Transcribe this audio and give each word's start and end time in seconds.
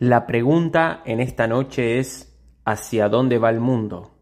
La 0.00 0.28
pregunta 0.28 1.02
en 1.06 1.18
esta 1.18 1.48
noche 1.48 1.98
es 1.98 2.32
¿hacia 2.64 3.08
dónde 3.08 3.38
va 3.38 3.50
el 3.50 3.58
mundo? 3.58 4.12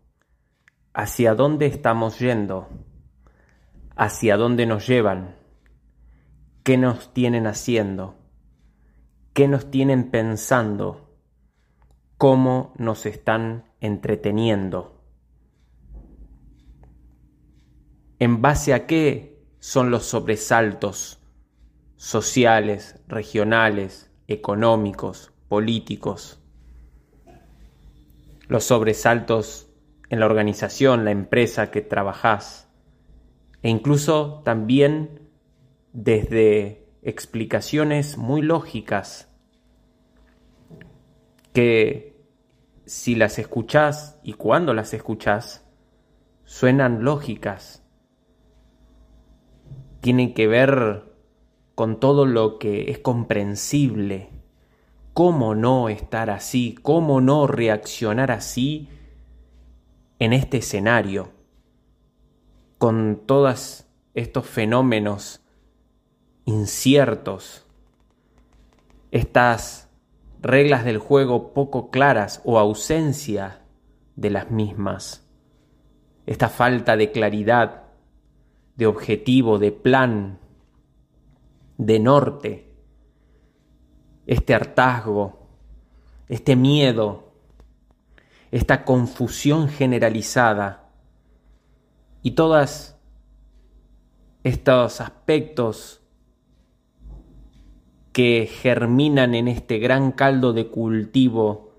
¿Hacia 0.94 1.34
dónde 1.34 1.66
estamos 1.66 2.18
yendo? 2.18 2.70
¿Hacia 3.94 4.38
dónde 4.38 4.64
nos 4.64 4.86
llevan? 4.86 5.36
¿Qué 6.62 6.78
nos 6.78 7.12
tienen 7.12 7.46
haciendo? 7.46 8.14
¿Qué 9.34 9.48
nos 9.48 9.70
tienen 9.70 10.10
pensando? 10.10 11.14
¿Cómo 12.16 12.72
nos 12.78 13.04
están 13.04 13.66
entreteniendo? 13.78 15.04
¿En 18.18 18.40
base 18.40 18.72
a 18.72 18.86
qué 18.86 19.46
son 19.58 19.90
los 19.90 20.06
sobresaltos 20.06 21.22
sociales, 21.96 22.98
regionales, 23.08 24.10
económicos, 24.26 25.35
políticos? 25.48 26.40
Los 28.48 28.64
sobresaltos 28.64 29.68
en 30.08 30.20
la 30.20 30.26
organización, 30.26 31.04
la 31.04 31.10
empresa 31.10 31.70
que 31.70 31.82
trabajás 31.82 32.66
e 33.62 33.68
incluso 33.68 34.42
también 34.44 35.28
desde 35.92 36.86
explicaciones 37.02 38.16
muy 38.16 38.42
lógicas 38.42 39.28
que 41.52 42.16
si 42.84 43.14
las 43.16 43.38
escuchás 43.38 44.20
y 44.22 44.34
cuando 44.34 44.74
las 44.74 44.94
escuchás, 44.94 45.66
suenan 46.44 47.02
lógicas. 47.02 47.82
Tienen 50.00 50.34
que 50.34 50.46
ver 50.46 51.02
con 51.74 51.98
todo 51.98 52.26
lo 52.26 52.58
que 52.58 52.90
es 52.90 52.98
comprensible. 53.00 54.30
¿Cómo 55.16 55.54
no 55.54 55.88
estar 55.88 56.28
así? 56.28 56.74
¿Cómo 56.82 57.22
no 57.22 57.46
reaccionar 57.46 58.30
así 58.30 58.90
en 60.18 60.34
este 60.34 60.58
escenario? 60.58 61.30
Con 62.76 63.22
todos 63.24 63.86
estos 64.12 64.44
fenómenos 64.44 65.40
inciertos, 66.44 67.64
estas 69.10 69.88
reglas 70.42 70.84
del 70.84 70.98
juego 70.98 71.54
poco 71.54 71.90
claras 71.90 72.42
o 72.44 72.58
ausencia 72.58 73.62
de 74.16 74.28
las 74.28 74.50
mismas, 74.50 75.26
esta 76.26 76.50
falta 76.50 76.94
de 76.98 77.10
claridad, 77.10 77.84
de 78.76 78.86
objetivo, 78.86 79.58
de 79.58 79.72
plan, 79.72 80.38
de 81.78 82.00
norte, 82.00 82.65
este 84.26 84.54
hartazgo, 84.54 85.48
este 86.28 86.56
miedo, 86.56 87.32
esta 88.50 88.84
confusión 88.84 89.68
generalizada 89.68 90.90
y 92.22 92.32
todos 92.32 92.96
estos 94.42 95.00
aspectos 95.00 96.02
que 98.12 98.48
germinan 98.50 99.34
en 99.34 99.46
este 99.46 99.78
gran 99.78 100.10
caldo 100.10 100.52
de 100.52 100.68
cultivo 100.68 101.74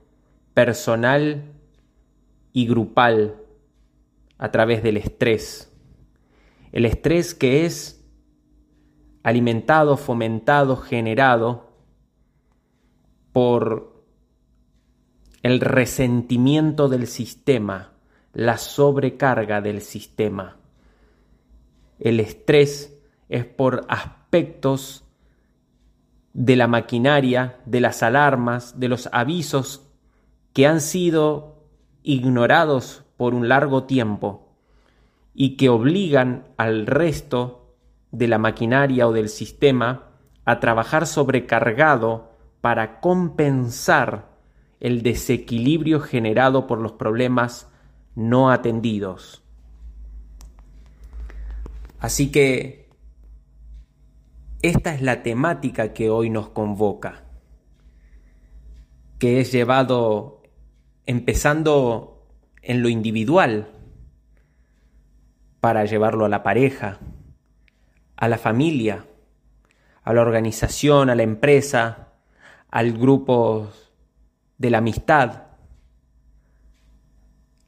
personal 0.54 1.54
y 2.54 2.68
grupal 2.68 3.38
a 4.38 4.52
través 4.52 4.84
del 4.84 4.98
estrés. 4.98 5.74
El 6.72 6.86
estrés 6.86 7.34
que 7.34 7.66
es 7.66 8.08
alimentado, 9.24 9.98
fomentado, 9.98 10.78
generado 10.78 11.67
por 13.38 13.94
el 15.44 15.60
resentimiento 15.60 16.90
del 16.90 17.06
sistema, 17.06 17.92
la 18.34 18.58
sobrecarga 18.58 19.62
del 19.62 19.82
sistema. 19.82 20.58
El 22.00 22.20
estrés 22.20 23.00
es 23.30 23.46
por 23.46 23.86
aspectos 23.90 25.06
de 26.34 26.56
la 26.56 26.66
maquinaria, 26.66 27.60
de 27.68 27.80
las 27.80 28.02
alarmas, 28.02 28.80
de 28.80 28.88
los 28.88 29.08
avisos 29.12 29.88
que 30.54 30.66
han 30.66 30.82
sido 30.82 31.64
ignorados 32.02 33.04
por 33.18 33.36
un 33.36 33.50
largo 33.50 33.84
tiempo 33.84 34.50
y 35.36 35.58
que 35.58 35.70
obligan 35.70 36.48
al 36.58 36.88
resto 36.88 37.76
de 38.10 38.30
la 38.30 38.40
maquinaria 38.40 39.08
o 39.08 39.14
del 39.14 39.30
sistema 39.30 40.10
a 40.44 40.60
trabajar 40.60 41.06
sobrecargado 41.06 42.36
para 42.62 43.00
compensar 43.00 44.38
el 44.80 45.02
desequilibrio 45.02 46.00
generado 46.00 46.68
por 46.68 46.80
los 46.80 46.94
problemas 46.94 47.72
no 48.16 48.52
atendidos. 48.52 49.44
Así 52.00 52.32
que 52.32 52.90
esta 54.62 54.94
es 54.94 55.02
la 55.02 55.24
temática 55.24 55.94
que 55.94 56.10
hoy 56.10 56.30
nos 56.30 56.50
convoca, 56.50 57.24
que 59.20 59.40
es 59.40 59.52
llevado 59.52 60.44
empezando 61.06 62.28
en 62.62 62.82
lo 62.82 62.90
individual 62.90 63.72
para 65.60 65.86
llevarlo 65.86 66.26
a 66.26 66.30
la 66.30 66.44
pareja, 66.44 67.00
a 68.16 68.28
la 68.28 68.38
familia, 68.38 69.06
a 70.04 70.14
la 70.14 70.22
organización, 70.22 71.10
a 71.10 71.16
la 71.16 71.24
empresa, 71.24 72.07
al 72.78 72.94
grupo 72.94 73.70
de 74.60 74.70
la 74.70 74.78
amistad, 74.78 75.46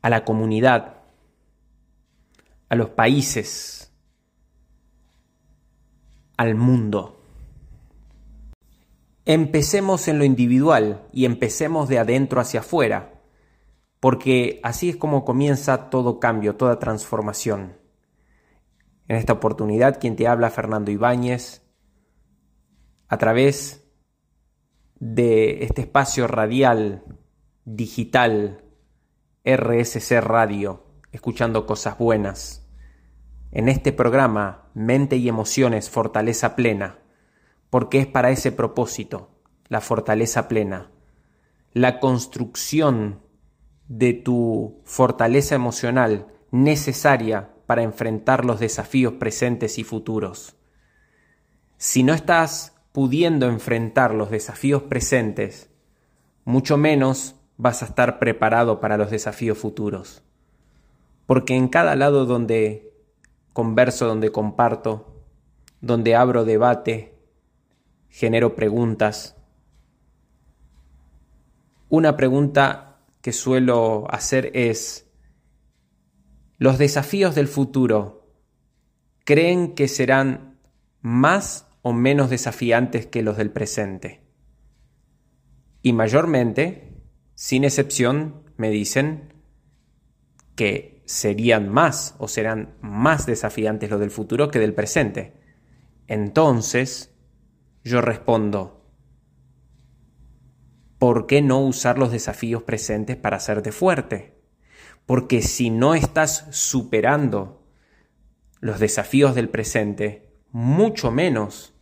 a 0.04 0.10
la 0.12 0.24
comunidad, 0.24 0.98
a 2.70 2.76
los 2.76 2.90
países 2.92 3.92
al 6.38 6.54
mundo. 6.54 7.24
Empecemos 9.26 10.08
en 10.08 10.20
lo 10.20 10.26
individual 10.26 11.02
y 11.12 11.26
empecemos 11.26 11.90
de 11.90 11.98
adentro 11.98 12.40
hacia 12.40 12.60
afuera, 12.60 13.12
porque 14.00 14.60
así 14.62 14.90
es 14.90 14.96
como 14.96 15.26
comienza 15.26 15.90
todo 15.90 16.20
cambio, 16.20 16.56
toda 16.56 16.78
transformación. 16.78 17.76
En 19.08 19.16
esta 19.16 19.34
oportunidad, 19.34 20.00
quien 20.00 20.16
te 20.16 20.28
habla, 20.28 20.52
Fernando 20.52 20.92
Ibáñez, 20.92 21.64
a 23.08 23.18
través 23.18 23.79
de 25.00 25.64
este 25.64 25.82
espacio 25.82 26.28
radial, 26.28 27.04
digital, 27.66 28.64
RSC 29.46 30.22
Radio, 30.22 30.86
escuchando 31.12 31.66
cosas 31.66 31.98
buenas 31.98 32.68
en 33.52 33.68
este 33.68 33.92
programa 33.92 34.70
Mente 34.74 35.16
y 35.16 35.28
Emociones 35.28 35.90
Fortaleza 35.90 36.56
Plena, 36.56 37.00
porque 37.70 38.00
es 38.00 38.08
para 38.08 38.30
ese 38.30 38.52
propósito, 38.52 39.32
la 39.68 39.82
fortaleza 39.82 40.48
plena, 40.48 40.92
la 41.74 42.00
construcción 42.00 43.22
de 43.88 44.14
tu 44.14 44.82
fortaleza 44.86 45.56
emocional 45.56 46.28
necesaria 46.52 47.54
para 47.66 47.84
enfrentar 47.84 48.46
los 48.46 48.60
desafíos 48.60 49.14
presentes 49.14 49.78
y 49.78 49.84
futuros. 49.84 50.56
Si 51.78 52.04
no 52.04 52.14
estás 52.14 52.79
pudiendo 52.92 53.48
enfrentar 53.48 54.14
los 54.14 54.30
desafíos 54.30 54.84
presentes, 54.84 55.70
mucho 56.46 56.78
menos 56.78 57.36
vas 57.58 57.84
a 57.84 57.86
estar 57.86 58.20
preparado 58.20 58.80
para 58.80 58.98
los 58.98 59.12
desafíos 59.12 59.58
futuros. 59.58 60.24
Porque 61.26 61.56
en 61.56 61.68
cada 61.68 61.96
lado 61.96 62.26
donde 62.26 62.94
converso 63.54 64.08
donde 64.08 64.32
comparto, 64.32 65.24
donde 65.82 66.16
abro 66.16 66.46
debate, 66.46 67.18
genero 68.10 68.56
preguntas. 68.56 69.36
Una 71.90 72.16
pregunta 72.16 73.00
que 73.22 73.34
suelo 73.34 74.08
hacer 74.10 74.52
es, 74.54 75.08
¿los 76.58 76.78
desafíos 76.78 77.36
del 77.36 77.48
futuro 77.48 78.28
creen 79.26 79.76
que 79.76 79.88
serán 79.88 80.58
más 81.02 81.69
o 81.82 81.94
menos 81.94 82.30
desafiantes 82.30 83.06
que 83.08 83.24
los 83.24 83.38
del 83.38 83.52
presente? 83.52 84.22
Y 85.82 85.94
mayormente, 85.94 87.02
sin 87.36 87.64
excepción, 87.64 88.44
me 88.58 88.70
dicen 88.70 89.34
que 90.56 91.02
serían 91.06 91.70
más 91.70 92.16
o 92.20 92.28
serán 92.28 92.76
más 92.82 93.26
desafiantes 93.26 93.90
los 93.90 94.00
del 94.00 94.12
futuro 94.12 94.52
que 94.52 94.60
del 94.60 94.74
presente. 94.74 95.34
Entonces, 96.08 97.16
yo 97.84 98.02
respondo, 98.02 98.86
¿por 100.98 101.28
qué 101.28 101.42
no 101.42 101.62
usar 101.62 101.98
los 101.98 102.12
desafíos 102.12 102.64
presentes 102.64 103.16
para 103.16 103.38
hacerte 103.38 103.72
fuerte? 103.72 104.38
Porque 105.06 105.42
si 105.42 105.70
no 105.70 105.96
estás 105.96 106.46
superando 106.52 107.66
los 108.60 108.80
desafíos 108.80 109.34
del 109.34 109.50
presente, 109.50 110.29
mucho 110.52 111.12
menos 111.12 111.74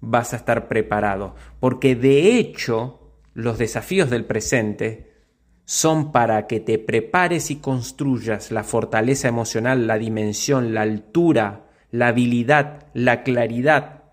vas 0.00 0.32
a 0.32 0.36
estar 0.36 0.68
preparado. 0.68 1.34
Porque 1.60 1.94
de 1.96 2.38
hecho, 2.38 3.12
los 3.34 3.58
desafíos 3.58 4.10
del 4.10 4.24
presente 4.24 5.12
son 5.64 6.12
para 6.12 6.46
que 6.46 6.60
te 6.60 6.78
prepares 6.78 7.50
y 7.50 7.56
construyas 7.56 8.52
la 8.52 8.62
fortaleza 8.62 9.28
emocional, 9.28 9.86
la 9.86 9.98
dimensión, 9.98 10.74
la 10.74 10.82
altura, 10.82 11.66
la 11.90 12.08
habilidad, 12.08 12.86
la 12.94 13.22
claridad, 13.24 14.04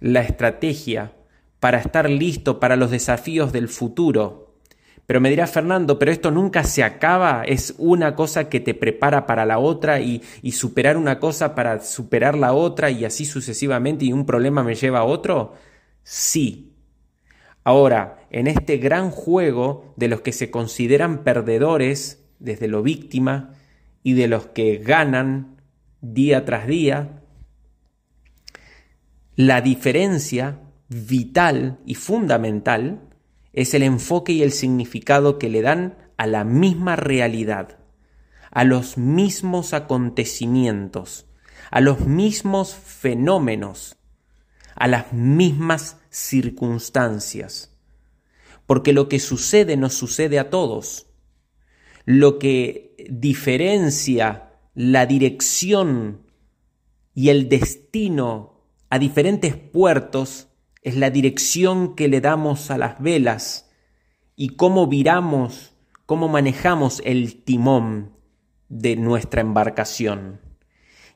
la 0.00 0.20
estrategia 0.20 1.12
para 1.60 1.78
estar 1.78 2.08
listo 2.08 2.58
para 2.58 2.76
los 2.76 2.90
desafíos 2.90 3.52
del 3.52 3.68
futuro. 3.68 4.45
Pero 5.06 5.20
me 5.20 5.30
dirá 5.30 5.46
Fernando, 5.46 5.98
pero 5.98 6.10
esto 6.10 6.30
nunca 6.30 6.64
se 6.64 6.82
acaba, 6.82 7.44
es 7.44 7.74
una 7.78 8.16
cosa 8.16 8.48
que 8.48 8.60
te 8.60 8.74
prepara 8.74 9.26
para 9.26 9.46
la 9.46 9.58
otra 9.58 10.00
y, 10.00 10.20
y, 10.42 10.52
superar 10.52 10.96
una 10.96 11.20
cosa 11.20 11.54
para 11.54 11.80
superar 11.80 12.36
la 12.36 12.52
otra 12.52 12.90
y 12.90 13.04
así 13.04 13.24
sucesivamente 13.24 14.04
y 14.04 14.12
un 14.12 14.26
problema 14.26 14.64
me 14.64 14.74
lleva 14.74 15.00
a 15.00 15.04
otro. 15.04 15.54
Sí, 16.02 16.76
Ahora, 17.66 18.28
en 18.30 18.46
este 18.46 18.76
gran 18.76 19.10
juego 19.10 19.92
de 19.96 20.06
los 20.06 20.20
que 20.20 20.30
se 20.30 20.52
consideran 20.52 21.24
perdedores 21.24 22.24
desde 22.38 22.68
lo 22.68 22.80
víctima 22.80 23.54
y 24.04 24.12
de 24.12 24.28
los 24.28 24.46
que 24.46 24.76
ganan 24.76 25.56
día 26.00 26.44
tras 26.44 26.68
día, 26.68 27.22
la 29.34 29.62
diferencia 29.62 30.60
vital 30.88 31.80
y 31.84 31.96
fundamental 31.96 33.00
es 33.56 33.74
el 33.74 33.82
enfoque 33.82 34.32
y 34.32 34.42
el 34.42 34.52
significado 34.52 35.38
que 35.38 35.48
le 35.48 35.62
dan 35.62 35.98
a 36.16 36.26
la 36.26 36.44
misma 36.44 36.94
realidad, 36.94 37.78
a 38.50 38.64
los 38.64 38.96
mismos 38.98 39.74
acontecimientos, 39.74 41.26
a 41.70 41.80
los 41.80 42.00
mismos 42.00 42.74
fenómenos, 42.74 43.96
a 44.76 44.86
las 44.86 45.12
mismas 45.12 45.96
circunstancias. 46.10 47.72
Porque 48.66 48.92
lo 48.92 49.08
que 49.08 49.18
sucede 49.18 49.76
nos 49.76 49.94
sucede 49.94 50.38
a 50.38 50.50
todos. 50.50 51.06
Lo 52.04 52.38
que 52.38 52.94
diferencia 53.10 54.46
la 54.74 55.06
dirección 55.06 56.26
y 57.14 57.30
el 57.30 57.48
destino 57.48 58.60
a 58.90 58.98
diferentes 58.98 59.56
puertos 59.56 60.48
es 60.86 60.94
la 60.94 61.10
dirección 61.10 61.96
que 61.96 62.06
le 62.06 62.20
damos 62.20 62.70
a 62.70 62.78
las 62.78 63.00
velas 63.00 63.68
y 64.36 64.50
cómo 64.50 64.86
viramos, 64.86 65.74
cómo 66.06 66.28
manejamos 66.28 67.02
el 67.04 67.42
timón 67.42 68.12
de 68.68 68.94
nuestra 68.94 69.40
embarcación. 69.40 70.40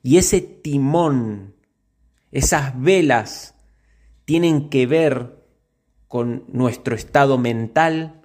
Y 0.03 0.17
ese 0.17 0.41
timón, 0.41 1.55
esas 2.33 2.81
velas 2.81 3.55
tienen 4.25 4.71
que 4.71 4.89
ver 4.89 5.47
con 6.09 6.47
nuestro 6.49 6.97
estado 6.97 7.39
mental 7.39 8.23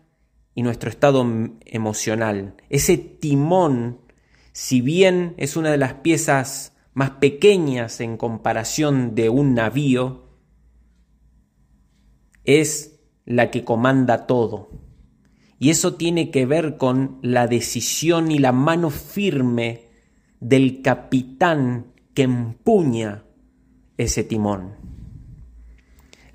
y 0.55 0.63
nuestro 0.63 0.89
estado 0.89 1.23
emocional. 1.63 2.55
Ese 2.69 2.97
timón, 2.97 3.99
si 4.51 4.81
bien 4.81 5.35
es 5.37 5.55
una 5.55 5.69
de 5.69 5.77
las 5.77 5.93
piezas 5.93 6.73
más 6.95 7.11
pequeñas 7.11 8.01
en 8.01 8.17
comparación 8.17 9.13
de 9.13 9.29
un 9.29 9.53
navío, 9.53 10.24
es 12.45 12.99
la 13.25 13.51
que 13.51 13.63
comanda 13.63 14.27
todo. 14.27 14.69
Y 15.57 15.69
eso 15.69 15.95
tiene 15.95 16.31
que 16.31 16.45
ver 16.45 16.77
con 16.77 17.19
la 17.21 17.47
decisión 17.47 18.31
y 18.31 18.39
la 18.39 18.51
mano 18.51 18.89
firme 18.89 19.89
del 20.39 20.81
capitán 20.81 21.93
que 22.13 22.23
empuña 22.23 23.23
ese 23.97 24.23
timón 24.23 24.85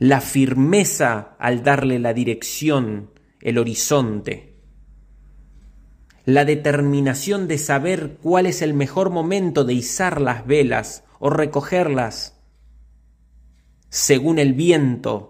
la 0.00 0.22
firmeza 0.22 1.36
al 1.38 1.62
darle 1.62 1.98
la 1.98 2.14
dirección, 2.14 3.10
el 3.42 3.58
horizonte, 3.58 4.56
la 6.24 6.46
determinación 6.46 7.46
de 7.48 7.58
saber 7.58 8.16
cuál 8.22 8.46
es 8.46 8.62
el 8.62 8.72
mejor 8.72 9.10
momento 9.10 9.64
de 9.64 9.74
izar 9.74 10.22
las 10.22 10.46
velas 10.46 11.04
o 11.18 11.28
recogerlas 11.28 12.40
según 13.90 14.38
el 14.38 14.54
viento, 14.54 15.30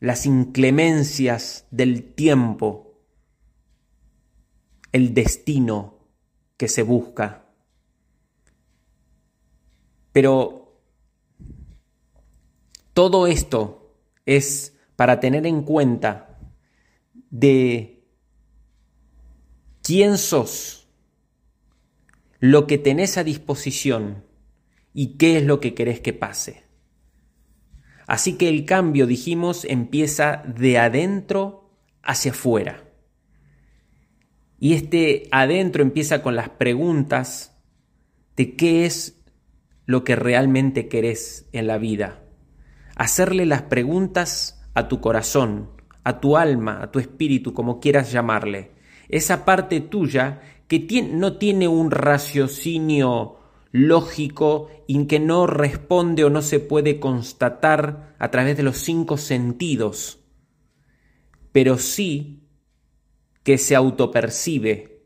las 0.00 0.26
inclemencias 0.26 1.66
del 1.70 2.14
tiempo, 2.14 3.00
el 4.92 5.14
destino 5.14 5.98
que 6.56 6.68
se 6.68 6.82
busca. 6.82 7.46
Pero 10.12 10.80
todo 12.92 13.26
esto 13.26 13.94
es 14.24 14.74
para 14.96 15.20
tener 15.20 15.46
en 15.46 15.62
cuenta 15.62 16.38
de 17.30 18.08
quién 19.82 20.18
sos, 20.18 20.88
lo 22.40 22.66
que 22.66 22.78
tenés 22.78 23.16
a 23.18 23.24
disposición 23.24 24.24
y 24.92 25.16
qué 25.18 25.38
es 25.38 25.44
lo 25.44 25.60
que 25.60 25.74
querés 25.74 26.00
que 26.00 26.12
pase. 26.12 26.65
Así 28.06 28.34
que 28.34 28.48
el 28.48 28.64
cambio, 28.64 29.06
dijimos, 29.06 29.64
empieza 29.64 30.42
de 30.46 30.78
adentro 30.78 31.70
hacia 32.02 32.30
afuera. 32.30 32.84
Y 34.58 34.74
este 34.74 35.28
adentro 35.32 35.82
empieza 35.82 36.22
con 36.22 36.36
las 36.36 36.48
preguntas 36.48 37.56
de 38.36 38.54
qué 38.56 38.86
es 38.86 39.22
lo 39.84 40.04
que 40.04 40.16
realmente 40.16 40.88
querés 40.88 41.48
en 41.52 41.66
la 41.66 41.78
vida 41.78 42.22
hacerle 42.96 43.46
las 43.46 43.62
preguntas 43.62 44.60
a 44.74 44.88
tu 44.88 45.00
corazón, 45.00 45.70
a 46.02 46.18
tu 46.18 46.36
alma, 46.36 46.82
a 46.82 46.90
tu 46.90 46.98
espíritu, 46.98 47.54
como 47.54 47.78
quieras 47.78 48.10
llamarle. 48.10 48.72
Esa 49.08 49.44
parte 49.44 49.80
tuya 49.80 50.40
que 50.66 50.86
no 51.12 51.36
tiene 51.36 51.68
un 51.68 51.92
raciocinio 51.92 53.36
lógico 53.76 54.70
y 54.86 55.06
que 55.06 55.20
no 55.20 55.46
responde 55.46 56.24
o 56.24 56.30
no 56.30 56.40
se 56.40 56.60
puede 56.60 56.98
constatar 56.98 58.14
a 58.18 58.30
través 58.30 58.56
de 58.56 58.62
los 58.62 58.78
cinco 58.78 59.18
sentidos, 59.18 60.24
pero 61.52 61.76
sí 61.76 62.48
que 63.42 63.58
se 63.58 63.76
autopercibe 63.76 65.04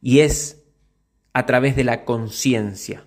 y 0.00 0.20
es 0.20 0.64
a 1.32 1.46
través 1.46 1.76
de 1.76 1.84
la 1.84 2.04
conciencia. 2.04 3.06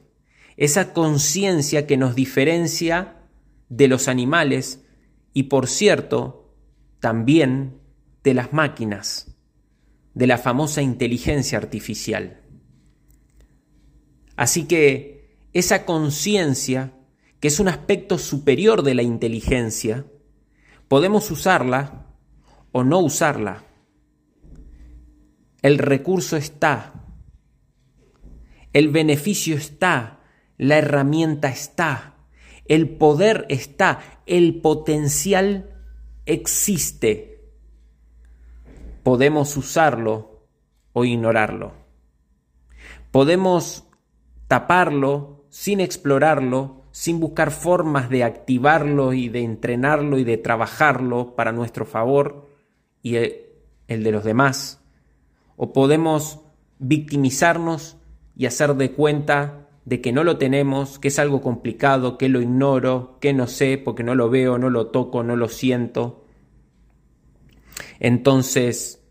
Esa 0.55 0.93
conciencia 0.93 1.85
que 1.85 1.97
nos 1.97 2.15
diferencia 2.15 3.27
de 3.69 3.87
los 3.87 4.07
animales 4.07 4.85
y, 5.33 5.43
por 5.43 5.67
cierto, 5.67 6.55
también 6.99 7.81
de 8.23 8.33
las 8.33 8.53
máquinas, 8.53 9.35
de 10.13 10.27
la 10.27 10.37
famosa 10.37 10.81
inteligencia 10.81 11.57
artificial. 11.57 12.38
Así 14.39 14.63
que 14.67 15.35
esa 15.51 15.83
conciencia, 15.83 16.93
que 17.41 17.49
es 17.49 17.59
un 17.59 17.67
aspecto 17.67 18.17
superior 18.17 18.83
de 18.83 18.95
la 18.95 19.03
inteligencia, 19.03 20.05
podemos 20.87 21.29
usarla 21.29 22.05
o 22.71 22.85
no 22.85 22.99
usarla. 22.99 23.65
El 25.61 25.77
recurso 25.77 26.37
está, 26.37 26.93
el 28.71 28.87
beneficio 28.87 29.57
está, 29.57 30.21
la 30.57 30.77
herramienta 30.77 31.49
está 31.49 32.15
el 32.69 32.87
poder 32.87 33.47
está, 33.49 33.99
el 34.27 34.61
potencial 34.61 35.75
existe. 36.27 37.51
Podemos 39.01 39.57
usarlo 39.57 40.45
o 40.93 41.03
ignorarlo. 41.03 41.73
Podemos 43.09 43.88
taparlo 44.49 45.45
sin 45.49 45.79
explorarlo, 45.79 46.81
sin 46.91 47.19
buscar 47.19 47.51
formas 47.51 48.09
de 48.09 48.23
activarlo 48.23 49.13
y 49.13 49.29
de 49.29 49.43
entrenarlo 49.43 50.17
y 50.17 50.23
de 50.23 50.37
trabajarlo 50.37 51.35
para 51.35 51.51
nuestro 51.51 51.85
favor 51.85 52.49
y 53.03 53.15
el 53.15 54.03
de 54.03 54.11
los 54.11 54.23
demás. 54.23 54.83
O 55.55 55.71
podemos 55.71 56.41
victimizarnos 56.79 57.97
y 58.35 58.47
hacer 58.47 58.73
de 58.73 58.91
cuenta 58.93 59.67
de 59.85 60.01
que 60.01 60.11
no 60.11 60.23
lo 60.23 60.39
tenemos, 60.39 60.97
que 60.97 61.09
es 61.09 61.19
algo 61.19 61.41
complicado, 61.41 62.17
que 62.17 62.27
lo 62.27 62.41
ignoro, 62.41 63.19
que 63.21 63.33
no 63.33 63.45
sé 63.45 63.77
porque 63.77 64.03
no 64.03 64.15
lo 64.15 64.31
veo, 64.31 64.57
no 64.57 64.71
lo 64.71 64.87
toco, 64.87 65.21
no 65.21 65.35
lo 65.35 65.47
siento. 65.47 66.25
Entonces 67.99 69.05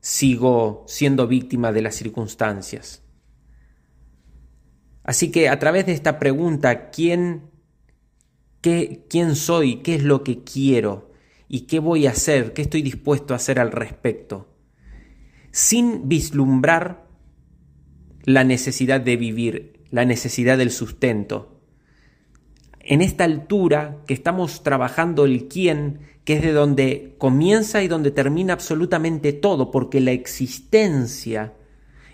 sigo 0.00 0.84
siendo 0.86 1.26
víctima 1.26 1.72
de 1.72 1.80
las 1.80 1.94
circunstancias. 1.94 3.02
Así 5.04 5.30
que 5.30 5.48
a 5.48 5.58
través 5.58 5.86
de 5.86 5.92
esta 5.92 6.18
pregunta, 6.18 6.90
¿quién, 6.90 7.50
qué, 8.60 9.04
quién 9.08 9.36
soy? 9.36 9.76
¿Qué 9.76 9.96
es 9.96 10.02
lo 10.02 10.22
que 10.22 10.44
quiero? 10.44 11.10
¿Y 11.48 11.62
qué 11.62 11.80
voy 11.80 12.06
a 12.06 12.10
hacer? 12.10 12.52
¿Qué 12.52 12.62
estoy 12.62 12.82
dispuesto 12.82 13.34
a 13.34 13.36
hacer 13.36 13.58
al 13.58 13.72
respecto? 13.72 14.48
Sin 15.50 16.08
vislumbrar 16.08 17.06
la 18.24 18.44
necesidad 18.44 19.00
de 19.00 19.16
vivir 19.16 19.82
la 19.92 20.04
necesidad 20.04 20.58
del 20.58 20.72
sustento. 20.72 21.48
en 22.84 23.00
esta 23.00 23.22
altura 23.22 23.98
que 24.08 24.14
estamos 24.14 24.64
trabajando 24.64 25.24
el 25.24 25.46
quién, 25.46 26.00
que 26.24 26.34
es 26.34 26.42
de 26.42 26.50
donde 26.50 27.14
comienza 27.16 27.80
y 27.80 27.86
donde 27.86 28.10
termina 28.10 28.54
absolutamente 28.54 29.32
todo, 29.32 29.70
porque 29.70 30.00
la 30.00 30.10
existencia 30.10 31.52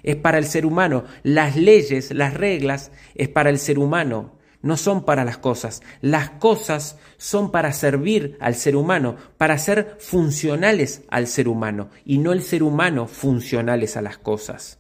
es 0.08 0.16
para 0.16 0.38
el 0.38 0.46
ser 0.46 0.64
humano, 0.64 1.04
las 1.22 1.54
leyes, 1.54 2.12
las 2.12 2.32
reglas 2.32 2.92
es 3.14 3.28
para 3.28 3.50
el 3.50 3.58
ser 3.58 3.78
humano, 3.78 4.38
no 4.62 4.78
son 4.78 5.04
para 5.04 5.22
las 5.22 5.36
cosas. 5.36 5.82
Las 6.00 6.30
cosas 6.30 6.96
son 7.18 7.50
para 7.50 7.74
servir 7.74 8.38
al 8.40 8.54
ser 8.54 8.74
humano, 8.74 9.16
para 9.36 9.58
ser 9.58 9.98
funcionales 10.00 11.02
al 11.10 11.26
ser 11.26 11.46
humano 11.46 11.90
y 12.06 12.16
no 12.16 12.32
el 12.32 12.42
ser 12.42 12.62
humano 12.62 13.06
funcionales 13.06 13.98
a 13.98 14.02
las 14.02 14.16
cosas. 14.16 14.78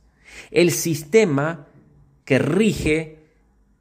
El 0.50 0.70
sistema 0.70 1.66
que 2.24 2.38
rige 2.38 3.18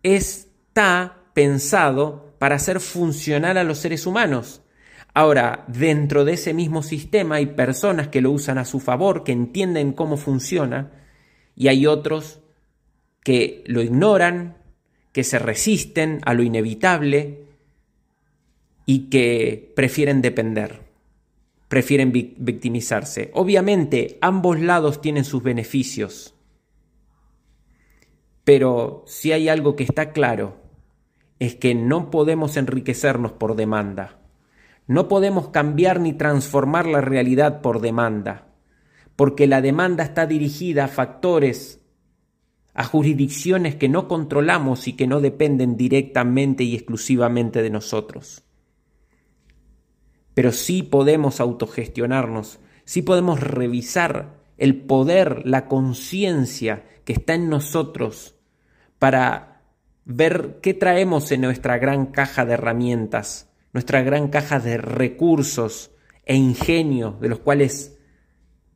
está 0.04 1.16
pensado 1.34 2.36
para 2.40 2.60
ser 2.60 2.82
funcional 2.82 3.58
a 3.58 3.64
los 3.64 3.78
seres 3.78 4.06
humanos. 4.06 4.64
Ahora, 5.14 5.64
dentro 5.70 6.26
de 6.26 6.34
ese 6.34 6.54
mismo 6.54 6.84
sistema 6.84 7.36
hay 7.36 7.46
personas 7.46 8.10
que 8.10 8.20
lo 8.20 8.32
usan 8.32 8.58
a 8.58 8.66
su 8.66 8.82
favor, 8.82 9.24
que 9.24 9.32
entienden 9.32 9.94
cómo 9.94 10.18
funciona, 10.18 10.97
y 11.58 11.68
hay 11.68 11.88
otros 11.88 12.40
que 13.24 13.64
lo 13.66 13.82
ignoran, 13.82 14.58
que 15.12 15.24
se 15.24 15.40
resisten 15.40 16.22
a 16.24 16.34
lo 16.36 16.44
inevitable 16.44 17.46
y 18.86 19.10
que 19.10 19.74
prefieren 19.76 20.22
depender, 20.22 20.82
prefieren 21.68 22.12
victimizarse. 22.12 23.32
Obviamente, 23.34 24.20
ambos 24.22 24.60
lados 24.60 25.02
tienen 25.02 25.26
sus 25.26 25.42
beneficios, 25.42 26.36
pero 28.44 29.04
si 29.08 29.32
hay 29.32 29.50
algo 29.50 29.76
que 29.76 29.84
está 29.84 30.14
claro, 30.14 30.58
es 31.40 31.56
que 31.56 31.76
no 31.76 32.12
podemos 32.12 32.56
enriquecernos 32.56 33.34
por 33.34 33.56
demanda. 33.56 34.20
No 34.86 35.10
podemos 35.10 35.50
cambiar 35.50 36.00
ni 36.00 36.14
transformar 36.14 36.86
la 36.86 37.02
realidad 37.02 37.62
por 37.62 37.82
demanda, 37.82 38.47
porque 39.18 39.48
la 39.48 39.62
demanda 39.62 40.06
está 40.06 40.26
dirigida 40.26 40.86
a 40.86 40.88
factores 40.88 41.82
a 42.78 42.84
jurisdicciones 42.84 43.76
que 43.76 43.90
no 43.90 44.08
controlamos 44.08 44.88
y 44.88 44.94
que 44.94 45.08
no 45.08 45.20
dependen 45.20 45.78
directamente 45.78 46.64
y 46.64 46.76
exclusivamente 46.76 47.64
de 47.64 47.72
nosotros. 47.72 48.44
Pero 50.36 50.52
sí 50.52 50.84
podemos 50.84 51.40
autogestionarnos, 51.40 52.60
sí 52.86 53.02
podemos 53.02 53.40
revisar 53.40 54.36
el 54.58 54.76
poder, 54.76 55.42
la 55.48 55.66
conciencia 55.66 56.86
que 57.04 57.14
está 57.14 57.34
en 57.34 57.50
nosotros 57.50 58.36
para 59.00 59.64
ver 60.06 60.60
qué 60.62 60.76
traemos 60.76 61.32
en 61.32 61.42
nuestra 61.42 61.80
gran 61.80 62.06
caja 62.06 62.46
de 62.46 62.54
herramientas, 62.54 63.50
nuestra 63.74 64.04
gran 64.04 64.28
caja 64.28 64.60
de 64.60 64.78
recursos 64.78 65.90
e 66.26 66.36
ingenio 66.36 67.18
de 67.20 67.30
los 67.30 67.40
cuales 67.40 67.97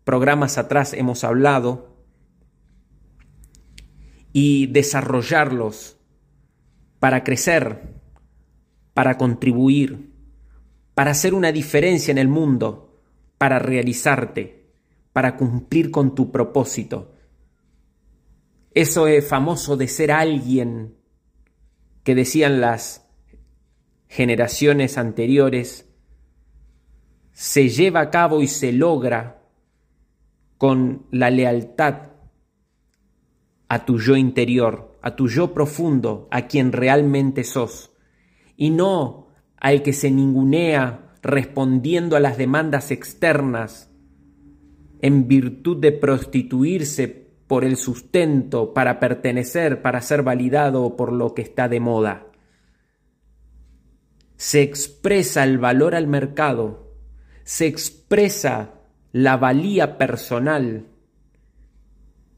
programas 0.03 0.57
atrás 0.57 0.93
hemos 0.93 1.23
hablado 1.23 1.95
y 4.33 4.67
desarrollarlos 4.67 5.97
para 6.99 7.23
crecer, 7.23 7.95
para 8.93 9.17
contribuir, 9.17 10.11
para 10.93 11.11
hacer 11.11 11.33
una 11.33 11.51
diferencia 11.51 12.11
en 12.11 12.17
el 12.17 12.27
mundo, 12.27 13.01
para 13.37 13.59
realizarte, 13.59 14.73
para 15.13 15.37
cumplir 15.37 15.91
con 15.91 16.15
tu 16.15 16.31
propósito. 16.31 17.15
Eso 18.73 19.07
es 19.07 19.27
famoso 19.27 19.75
de 19.75 19.87
ser 19.87 20.11
alguien 20.11 20.95
que 22.03 22.15
decían 22.15 22.61
las 22.61 23.07
generaciones 24.07 24.97
anteriores, 24.97 25.89
se 27.31 27.69
lleva 27.69 28.01
a 28.01 28.09
cabo 28.11 28.41
y 28.41 28.47
se 28.47 28.71
logra 28.71 29.40
con 30.61 31.07
la 31.09 31.31
lealtad 31.31 32.11
a 33.67 33.83
tu 33.83 33.97
yo 33.97 34.15
interior, 34.15 34.95
a 35.01 35.15
tu 35.15 35.27
yo 35.27 35.55
profundo, 35.55 36.27
a 36.29 36.45
quien 36.45 36.71
realmente 36.71 37.43
sos, 37.43 37.93
y 38.57 38.69
no 38.69 39.29
al 39.57 39.81
que 39.81 39.91
se 39.91 40.11
ningunea 40.11 41.15
respondiendo 41.23 42.15
a 42.15 42.19
las 42.19 42.37
demandas 42.37 42.91
externas 42.91 43.89
en 45.01 45.27
virtud 45.27 45.77
de 45.77 45.93
prostituirse 45.93 47.07
por 47.47 47.65
el 47.65 47.75
sustento, 47.75 48.71
para 48.71 48.99
pertenecer, 48.99 49.81
para 49.81 49.99
ser 49.99 50.21
validado 50.21 50.95
por 50.95 51.11
lo 51.11 51.33
que 51.33 51.41
está 51.41 51.69
de 51.69 51.79
moda. 51.79 52.27
Se 54.37 54.61
expresa 54.61 55.43
el 55.43 55.57
valor 55.57 55.95
al 55.95 56.05
mercado, 56.05 56.93
se 57.45 57.65
expresa 57.65 58.75
la 59.11 59.37
valía 59.37 59.97
personal 59.97 60.87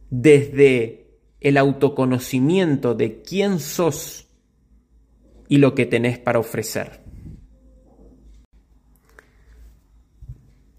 desde 0.10 1.20
el 1.40 1.58
autoconocimiento 1.58 2.96
de 2.96 3.22
quién 3.22 3.60
sos 3.60 4.28
y 5.48 5.58
lo 5.58 5.76
que 5.76 5.86
tenés 5.86 6.18
para 6.18 6.40
ofrecer. 6.40 7.04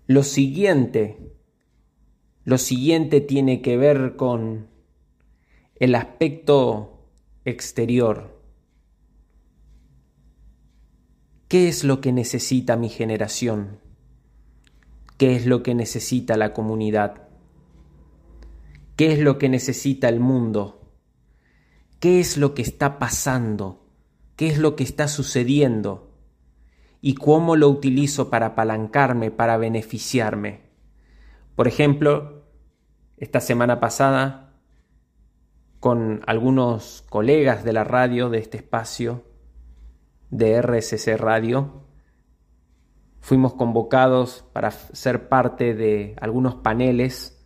Lo 0.07 0.23
siguiente, 0.23 1.33
lo 2.45 2.59
siguiente 2.59 3.21
tiene 3.21 3.63
que 3.63 3.77
ver 3.77 4.17
con 4.17 4.69
el 5.77 5.95
aspecto 5.95 7.09
exterior. 7.45 8.41
¿Qué 11.49 11.69
es 11.69 11.85
lo 11.85 12.01
que 12.01 12.13
necesita 12.13 12.77
mi 12.77 12.89
generación? 12.89 13.84
¿Qué 15.17 15.37
es 15.37 15.47
lo 15.47 15.63
que 15.63 15.75
necesita 15.75 16.37
la 16.37 16.53
comunidad? 16.53 17.29
¿Qué 18.97 19.13
es 19.13 19.21
lo 19.21 19.39
que 19.39 19.49
necesita 19.49 20.09
el 20.09 20.19
mundo? 20.19 20.91
¿Qué 22.01 22.19
es 22.19 22.37
lo 22.37 22.55
que 22.55 22.63
está 22.63 22.99
pasando? 22.99 23.87
¿Qué 24.37 24.49
es 24.49 24.59
lo 24.59 24.75
que 24.75 24.83
está 24.83 25.07
sucediendo? 25.07 26.11
¿Y 27.01 27.15
cómo 27.15 27.55
lo 27.55 27.69
utilizo 27.69 28.29
para 28.29 28.47
apalancarme, 28.47 29.31
para 29.31 29.57
beneficiarme? 29.57 30.63
Por 31.55 31.69
ejemplo, 31.69 32.45
esta 33.17 33.41
semana 33.41 33.79
pasada, 33.79 34.55
con 35.79 36.23
algunos 36.27 37.05
colegas 37.09 37.63
de 37.63 37.73
la 37.73 37.85
radio, 37.85 38.31
de 38.31 38.39
este 38.39 38.57
espacio, 38.57 39.23
de 40.31 40.61
RSC 40.61 41.17
Radio, 41.17 41.84
fuimos 43.25 43.55
convocados 43.55 44.45
para 44.53 44.71
ser 44.71 45.31
parte 45.31 45.73
de 45.75 46.15
algunos 46.21 46.57
paneles 46.57 47.43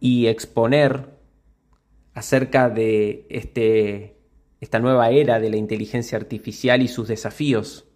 y 0.00 0.26
exponer 0.26 1.20
acerca 2.14 2.68
de 2.68 3.28
este, 3.30 4.18
esta 4.60 4.80
nueva 4.80 5.10
era 5.10 5.38
de 5.38 5.50
la 5.50 5.56
inteligencia 5.56 6.18
artificial 6.18 6.82
y 6.82 6.88
sus 6.88 7.06
desafíos. 7.06 7.88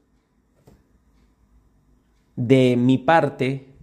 De 2.36 2.76
mi 2.76 2.98
parte, 2.98 3.74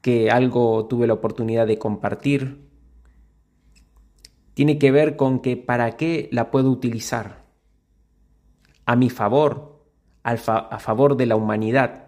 que 0.00 0.32
algo 0.32 0.88
tuve 0.88 1.06
la 1.06 1.14
oportunidad 1.14 1.68
de 1.68 1.78
compartir, 1.78 2.68
tiene 4.54 4.80
que 4.80 4.90
ver 4.90 5.14
con 5.14 5.38
que 5.38 5.56
para 5.56 5.92
qué 5.92 6.28
la 6.32 6.50
puedo 6.50 6.72
utilizar. 6.72 7.44
A 8.84 8.96
mi 8.96 9.10
favor, 9.10 9.73
a 10.24 10.78
favor 10.78 11.16
de 11.16 11.26
la 11.26 11.36
humanidad 11.36 12.04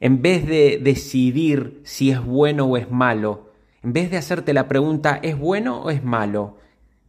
en 0.00 0.22
vez 0.22 0.46
de 0.46 0.78
decidir 0.82 1.80
si 1.84 2.10
es 2.10 2.24
bueno 2.24 2.66
o 2.66 2.76
es 2.76 2.90
malo, 2.90 3.52
en 3.82 3.92
vez 3.92 4.10
de 4.10 4.18
hacerte 4.18 4.52
la 4.52 4.68
pregunta 4.68 5.18
¿es 5.22 5.38
bueno 5.38 5.82
o 5.82 5.90
es 5.90 6.04
malo? 6.04 6.58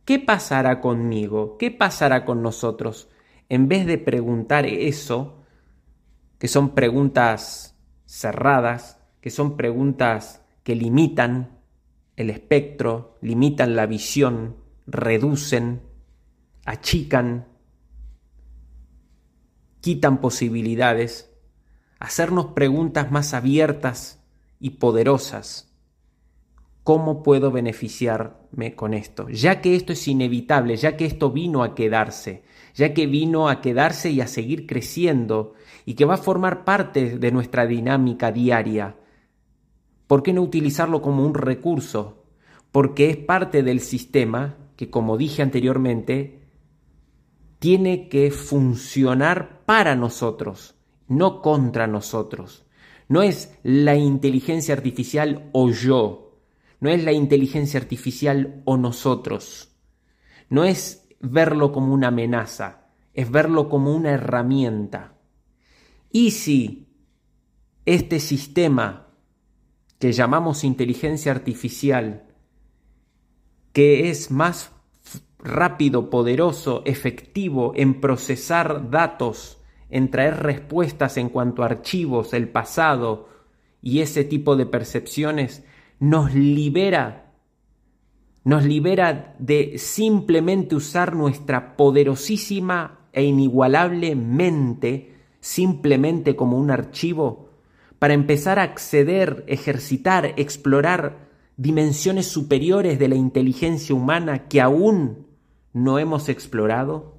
¿Qué 0.05 0.19
pasará 0.19 0.79
conmigo? 0.79 1.57
¿Qué 1.57 1.71
pasará 1.71 2.23
con 2.23 2.41
nosotros? 2.41 3.09
En 3.49 3.67
vez 3.67 3.85
de 3.85 3.97
preguntar 3.97 4.65
eso, 4.65 5.43
que 6.39 6.47
son 6.47 6.75
preguntas 6.75 7.75
cerradas, 8.05 9.01
que 9.21 9.29
son 9.29 9.57
preguntas 9.57 10.45
que 10.63 10.75
limitan 10.75 11.59
el 12.15 12.29
espectro, 12.29 13.17
limitan 13.21 13.75
la 13.75 13.85
visión, 13.85 14.55
reducen, 14.85 15.81
achican, 16.65 17.47
quitan 19.87 20.19
posibilidades, 20.19 21.31
hacernos 21.97 22.47
preguntas 22.47 23.09
más 23.09 23.33
abiertas 23.33 24.21
y 24.59 24.71
poderosas. 24.71 25.73
¿Cómo 26.83 27.23
puedo 27.23 27.51
beneficiarme 27.51 28.75
con 28.75 28.93
esto? 28.93 29.29
Ya 29.29 29.61
que 29.61 29.77
esto 29.77 29.93
es 29.93 30.05
inevitable, 30.09 30.75
ya 30.75 30.97
que 30.97 31.05
esto 31.05 31.31
vino 31.31 31.63
a 31.63 31.73
quedarse, 31.73 32.43
ya 32.75 32.93
que 32.93 33.07
vino 33.07 33.47
a 33.47 33.61
quedarse 33.61 34.11
y 34.11 34.19
a 34.19 34.27
seguir 34.27 34.67
creciendo 34.67 35.53
y 35.85 35.93
que 35.93 36.03
va 36.03 36.15
a 36.15 36.17
formar 36.17 36.65
parte 36.65 37.17
de 37.17 37.31
nuestra 37.31 37.65
dinámica 37.65 38.33
diaria. 38.33 38.97
¿Por 40.05 40.21
qué 40.21 40.33
no 40.33 40.41
utilizarlo 40.41 41.01
como 41.01 41.25
un 41.25 41.33
recurso? 41.33 42.25
Porque 42.73 43.09
es 43.09 43.15
parte 43.15 43.63
del 43.63 43.79
sistema 43.79 44.57
que, 44.75 44.89
como 44.89 45.15
dije 45.15 45.41
anteriormente, 45.43 46.36
tiene 47.59 48.09
que 48.09 48.31
funcionar 48.31 49.63
para 49.65 49.95
nosotros, 49.95 50.75
no 51.07 51.41
contra 51.41 51.87
nosotros. 51.87 52.65
No 53.09 53.21
es 53.21 53.57
la 53.63 53.95
inteligencia 53.95 54.73
artificial 54.75 55.49
o 55.53 55.69
yo, 55.69 56.39
no 56.79 56.89
es 56.89 57.03
la 57.03 57.13
inteligencia 57.13 57.79
artificial 57.79 58.61
o 58.65 58.77
nosotros, 58.77 59.75
no 60.49 60.65
es 60.65 61.07
verlo 61.19 61.71
como 61.71 61.93
una 61.93 62.09
amenaza, 62.09 62.89
es 63.13 63.31
verlo 63.31 63.69
como 63.69 63.95
una 63.95 64.11
herramienta. 64.11 65.17
Y 66.11 66.31
si 66.31 66.87
este 67.85 68.19
sistema 68.19 69.07
que 69.99 70.11
llamamos 70.11 70.63
inteligencia 70.63 71.31
artificial, 71.31 72.27
que 73.73 74.09
es 74.09 74.29
más 74.29 74.71
rápido, 75.39 76.09
poderoso, 76.09 76.81
efectivo 76.85 77.73
en 77.75 78.01
procesar 78.01 78.89
datos, 78.89 79.61
en 79.89 80.09
traer 80.09 80.37
respuestas 80.43 81.17
en 81.17 81.29
cuanto 81.29 81.63
a 81.63 81.67
archivos, 81.67 82.33
el 82.33 82.49
pasado 82.49 83.29
y 83.81 83.99
ese 83.99 84.23
tipo 84.23 84.55
de 84.55 84.65
percepciones, 84.65 85.63
nos 85.99 86.33
libera, 86.33 87.33
nos 88.43 88.65
libera 88.65 89.35
de 89.39 89.77
simplemente 89.77 90.75
usar 90.75 91.15
nuestra 91.15 91.75
poderosísima 91.77 93.07
e 93.13 93.23
inigualable 93.23 94.15
mente 94.15 95.15
simplemente 95.39 96.35
como 96.35 96.57
un 96.57 96.71
archivo 96.71 97.49
para 97.99 98.13
empezar 98.13 98.59
a 98.59 98.63
acceder, 98.63 99.43
ejercitar, 99.47 100.33
explorar 100.37 101.27
dimensiones 101.55 102.27
superiores 102.27 102.99
de 102.99 103.07
la 103.07 103.15
inteligencia 103.15 103.95
humana 103.95 104.47
que 104.47 104.61
aún 104.61 105.26
no 105.73 105.99
hemos 105.99 106.29
explorado? 106.29 107.17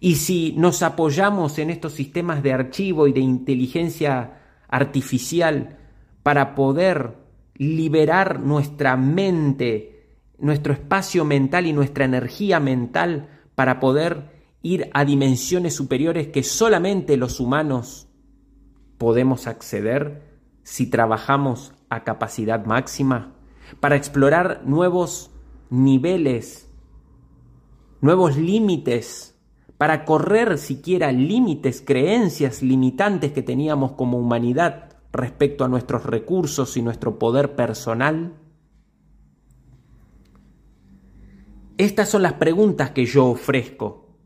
Y 0.00 0.16
si 0.16 0.54
nos 0.56 0.82
apoyamos 0.82 1.58
en 1.58 1.70
estos 1.70 1.92
sistemas 1.94 2.42
de 2.42 2.52
archivo 2.52 3.08
y 3.08 3.12
de 3.12 3.20
inteligencia 3.20 4.40
artificial 4.68 5.78
para 6.22 6.54
poder 6.54 7.16
liberar 7.54 8.40
nuestra 8.40 8.96
mente, 8.96 10.18
nuestro 10.38 10.72
espacio 10.72 11.24
mental 11.24 11.66
y 11.66 11.72
nuestra 11.72 12.04
energía 12.04 12.60
mental 12.60 13.28
para 13.54 13.80
poder 13.80 14.38
ir 14.62 14.90
a 14.92 15.04
dimensiones 15.04 15.74
superiores 15.74 16.28
que 16.28 16.42
solamente 16.42 17.16
los 17.16 17.40
humanos 17.40 18.08
podemos 18.98 19.46
acceder 19.46 20.22
si 20.62 20.86
trabajamos 20.86 21.72
a 21.88 22.04
capacidad 22.04 22.64
máxima, 22.66 23.34
para 23.80 23.96
explorar 23.96 24.62
nuevos 24.64 25.30
niveles, 25.70 26.67
nuevos 28.00 28.36
límites, 28.36 29.34
para 29.76 30.04
correr 30.04 30.58
siquiera 30.58 31.12
límites, 31.12 31.82
creencias 31.84 32.62
limitantes 32.62 33.32
que 33.32 33.42
teníamos 33.42 33.92
como 33.92 34.18
humanidad 34.18 34.96
respecto 35.12 35.64
a 35.64 35.68
nuestros 35.68 36.04
recursos 36.04 36.76
y 36.76 36.82
nuestro 36.82 37.18
poder 37.18 37.54
personal? 37.54 38.34
Estas 41.76 42.08
son 42.08 42.22
las 42.22 42.34
preguntas 42.34 42.90
que 42.90 43.06
yo 43.06 43.26
ofrezco. 43.26 44.16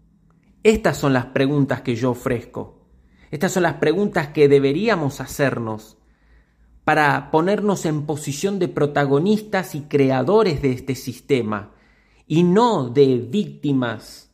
Estas 0.63 0.97
son 0.97 1.13
las 1.13 1.27
preguntas 1.27 1.83
que 1.83 1.97
yo 1.97 2.13
ofrezco. 2.13 2.87
Estas 3.31 3.53
son 3.53 3.65
las 3.65 3.75
preguntas 3.75 4.29
que 4.29 4.49
deberíamos 4.49 5.21
hacernos 5.21 5.99
para 6.85 7.31
ponernos 7.31 7.85
en 7.85 8.07
posición 8.07 8.59
de 8.59 8.69
protagonistas 8.69 9.75
y 9.75 9.83
creadores 9.83 10.63
de 10.63 10.73
este 10.73 10.95
sistema 10.95 11.73
y 12.33 12.45
no 12.45 12.89
de 12.89 13.19
víctimas 13.19 14.33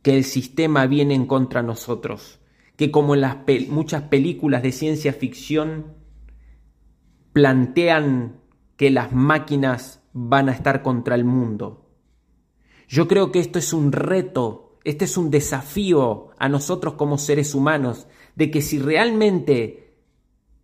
que 0.00 0.16
el 0.16 0.24
sistema 0.24 0.86
viene 0.86 1.14
en 1.14 1.26
contra 1.26 1.62
nosotros, 1.62 2.40
que 2.76 2.90
como 2.90 3.14
en 3.14 3.20
las 3.20 3.36
muchas 3.68 4.04
películas 4.04 4.62
de 4.62 4.72
ciencia 4.72 5.12
ficción 5.12 5.98
plantean 7.34 8.40
que 8.78 8.88
las 8.90 9.12
máquinas 9.12 10.02
van 10.14 10.48
a 10.48 10.52
estar 10.52 10.80
contra 10.80 11.14
el 11.14 11.26
mundo. 11.26 11.90
Yo 12.88 13.06
creo 13.06 13.32
que 13.32 13.40
esto 13.40 13.58
es 13.58 13.74
un 13.74 13.92
reto, 13.92 14.78
este 14.82 15.04
es 15.04 15.18
un 15.18 15.30
desafío 15.30 16.28
a 16.38 16.48
nosotros 16.48 16.94
como 16.94 17.18
seres 17.18 17.54
humanos, 17.54 18.06
de 18.34 18.50
que 18.50 18.62
si 18.62 18.78
realmente 18.78 19.88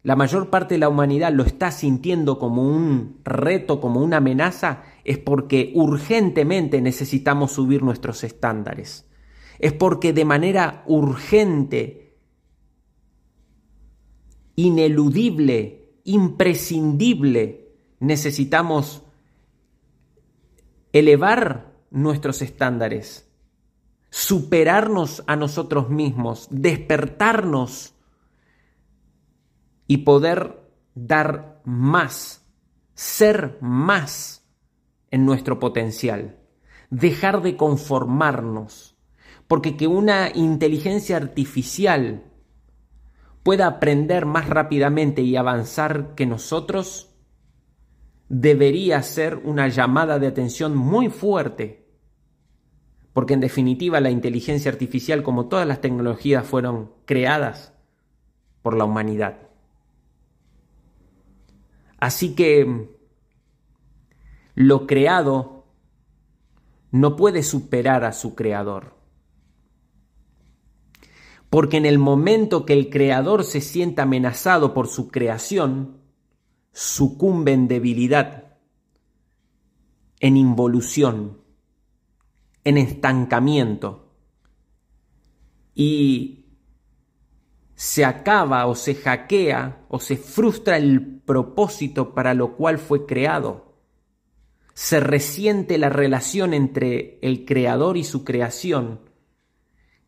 la 0.02 0.16
mayor 0.16 0.48
parte 0.48 0.76
de 0.76 0.78
la 0.78 0.88
humanidad 0.88 1.34
lo 1.34 1.42
está 1.44 1.70
sintiendo 1.70 2.38
como 2.38 2.62
un 2.62 3.20
reto, 3.24 3.78
como 3.78 4.00
una 4.00 4.16
amenaza, 4.16 4.84
es 5.04 5.18
porque 5.18 5.70
urgentemente 5.74 6.80
necesitamos 6.80 7.52
subir 7.52 7.82
nuestros 7.82 8.24
estándares. 8.24 9.06
Es 9.58 9.72
porque 9.72 10.12
de 10.12 10.24
manera 10.24 10.82
urgente, 10.86 12.16
ineludible, 14.56 16.00
imprescindible, 16.04 17.68
necesitamos 18.00 19.02
elevar 20.92 21.74
nuestros 21.90 22.40
estándares, 22.40 23.30
superarnos 24.10 25.22
a 25.26 25.36
nosotros 25.36 25.90
mismos, 25.90 26.48
despertarnos 26.50 27.94
y 29.86 29.98
poder 29.98 30.70
dar 30.94 31.60
más, 31.64 32.46
ser 32.94 33.58
más 33.60 34.43
en 35.14 35.24
nuestro 35.24 35.60
potencial, 35.60 36.40
dejar 36.90 37.40
de 37.40 37.56
conformarnos, 37.56 38.96
porque 39.46 39.76
que 39.76 39.86
una 39.86 40.28
inteligencia 40.34 41.16
artificial 41.16 42.24
pueda 43.44 43.68
aprender 43.68 44.26
más 44.26 44.48
rápidamente 44.48 45.22
y 45.22 45.36
avanzar 45.36 46.16
que 46.16 46.26
nosotros, 46.26 47.14
debería 48.28 49.00
ser 49.04 49.36
una 49.36 49.68
llamada 49.68 50.18
de 50.18 50.26
atención 50.26 50.74
muy 50.76 51.08
fuerte, 51.10 51.86
porque 53.12 53.34
en 53.34 53.40
definitiva 53.40 54.00
la 54.00 54.10
inteligencia 54.10 54.72
artificial, 54.72 55.22
como 55.22 55.46
todas 55.46 55.68
las 55.68 55.80
tecnologías, 55.80 56.44
fueron 56.44 56.90
creadas 57.04 57.72
por 58.62 58.76
la 58.76 58.84
humanidad. 58.84 59.42
Así 62.00 62.34
que 62.34 62.93
lo 64.54 64.86
creado 64.86 65.66
no 66.90 67.16
puede 67.16 67.42
superar 67.42 68.04
a 68.04 68.12
su 68.12 68.34
creador. 68.34 68.94
Porque 71.50 71.76
en 71.76 71.86
el 71.86 71.98
momento 71.98 72.64
que 72.64 72.72
el 72.72 72.90
creador 72.90 73.44
se 73.44 73.60
sienta 73.60 74.02
amenazado 74.02 74.74
por 74.74 74.88
su 74.88 75.08
creación, 75.08 76.00
sucumbe 76.72 77.52
en 77.52 77.68
debilidad, 77.68 78.58
en 80.20 80.36
involución, 80.36 81.40
en 82.64 82.78
estancamiento. 82.78 84.12
Y 85.74 86.58
se 87.74 88.04
acaba 88.04 88.66
o 88.66 88.74
se 88.74 88.94
hackea 88.94 89.84
o 89.88 89.98
se 89.98 90.16
frustra 90.16 90.76
el 90.76 91.20
propósito 91.20 92.14
para 92.14 92.34
lo 92.34 92.56
cual 92.56 92.78
fue 92.78 93.06
creado. 93.06 93.63
Se 94.74 95.00
resiente 95.00 95.78
la 95.78 95.88
relación 95.88 96.52
entre 96.52 97.18
el 97.22 97.44
creador 97.44 97.96
y 97.96 98.04
su 98.04 98.24
creación, 98.24 99.00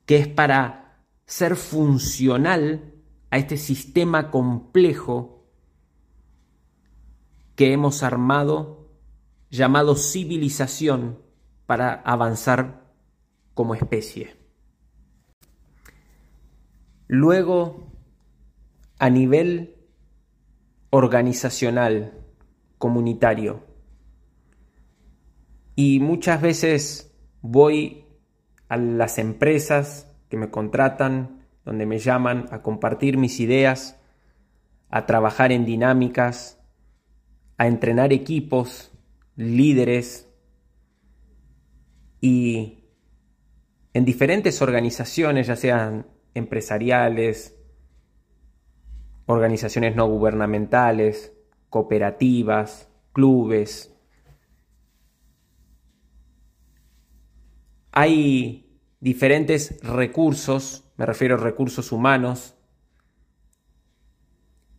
que 0.04 0.18
es 0.18 0.28
para 0.28 1.02
ser 1.24 1.56
funcional 1.56 2.94
a 3.30 3.38
este 3.38 3.56
sistema 3.56 4.30
complejo 4.30 5.48
que 7.54 7.72
hemos 7.72 8.02
armado 8.02 8.90
llamado 9.50 9.96
civilización 9.96 11.18
para 11.66 11.94
avanzar 11.94 12.92
como 13.54 13.74
especie. 13.74 14.36
Luego, 17.08 17.92
a 18.98 19.10
nivel 19.10 19.76
organizacional, 20.90 22.24
comunitario. 22.78 23.64
Y 25.76 26.00
muchas 26.00 26.40
veces 26.42 27.14
voy 27.42 28.06
a 28.68 28.76
las 28.76 29.18
empresas 29.18 30.10
que 30.28 30.36
me 30.36 30.50
contratan, 30.50 31.46
donde 31.64 31.86
me 31.86 31.98
llaman 31.98 32.46
a 32.50 32.62
compartir 32.62 33.16
mis 33.18 33.38
ideas, 33.38 34.00
a 34.90 35.06
trabajar 35.06 35.52
en 35.52 35.64
dinámicas, 35.64 36.58
a 37.58 37.68
entrenar 37.68 38.12
equipos, 38.12 38.90
líderes 39.36 40.28
y 42.20 42.84
en 43.92 44.04
diferentes 44.04 44.60
organizaciones, 44.60 45.46
ya 45.46 45.56
sean 45.56 46.06
empresariales, 46.34 47.58
organizaciones 49.24 49.96
no 49.96 50.06
gubernamentales, 50.06 51.32
cooperativas, 51.70 52.90
clubes. 53.12 53.95
Hay 57.98 58.78
diferentes 59.00 59.80
recursos, 59.82 60.84
me 60.98 61.06
refiero 61.06 61.36
a 61.36 61.38
recursos 61.38 61.92
humanos, 61.92 62.54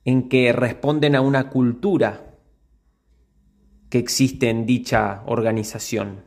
en 0.06 0.30
que 0.30 0.54
responden 0.54 1.16
a 1.16 1.22
una 1.22 1.50
cultura 1.50 2.36
que 3.90 3.98
existe 3.98 4.52
en 4.52 4.68
dicha 4.68 5.24
organización. 5.26 6.26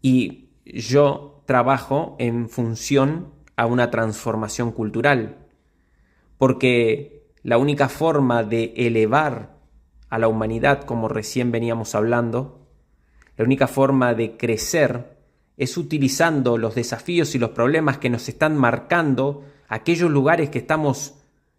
Y 0.00 0.48
yo 0.64 1.42
trabajo 1.44 2.16
en 2.18 2.48
función 2.48 3.34
a 3.56 3.66
una 3.66 3.90
transformación 3.90 4.72
cultural, 4.72 5.46
porque 6.38 7.30
la 7.42 7.58
única 7.58 7.90
forma 7.90 8.44
de 8.44 8.72
elevar 8.78 9.58
a 10.08 10.18
la 10.18 10.28
humanidad, 10.28 10.84
como 10.84 11.08
recién 11.08 11.52
veníamos 11.52 11.94
hablando, 11.94 12.63
la 13.36 13.44
única 13.44 13.66
forma 13.66 14.14
de 14.14 14.36
crecer 14.36 15.16
es 15.56 15.76
utilizando 15.76 16.58
los 16.58 16.74
desafíos 16.74 17.34
y 17.34 17.38
los 17.38 17.50
problemas 17.50 17.98
que 17.98 18.10
nos 18.10 18.28
están 18.28 18.56
marcando 18.56 19.44
aquellos 19.68 20.10
lugares 20.10 20.50
que 20.50 20.58
estamos 20.58 21.14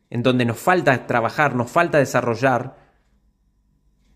en 0.10 0.24
donde 0.24 0.46
nos 0.46 0.58
falta 0.58 1.08
trabajar, 1.08 1.56
nos 1.56 1.72
falta 1.72 1.98
desarrollar, 1.98 2.78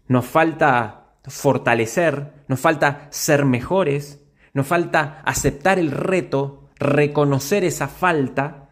nos 0.07 0.25
falta 0.25 1.15
fortalecer, 1.25 2.43
nos 2.47 2.59
falta 2.59 3.07
ser 3.11 3.45
mejores, 3.45 4.21
nos 4.53 4.67
falta 4.67 5.21
aceptar 5.25 5.79
el 5.79 5.91
reto, 5.91 6.69
reconocer 6.75 7.63
esa 7.63 7.87
falta 7.87 8.69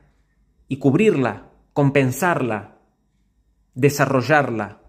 y 0.67 0.77
cubrirla, 0.77 1.49
compensarla, 1.73 2.77
desarrollarla, 3.73 4.81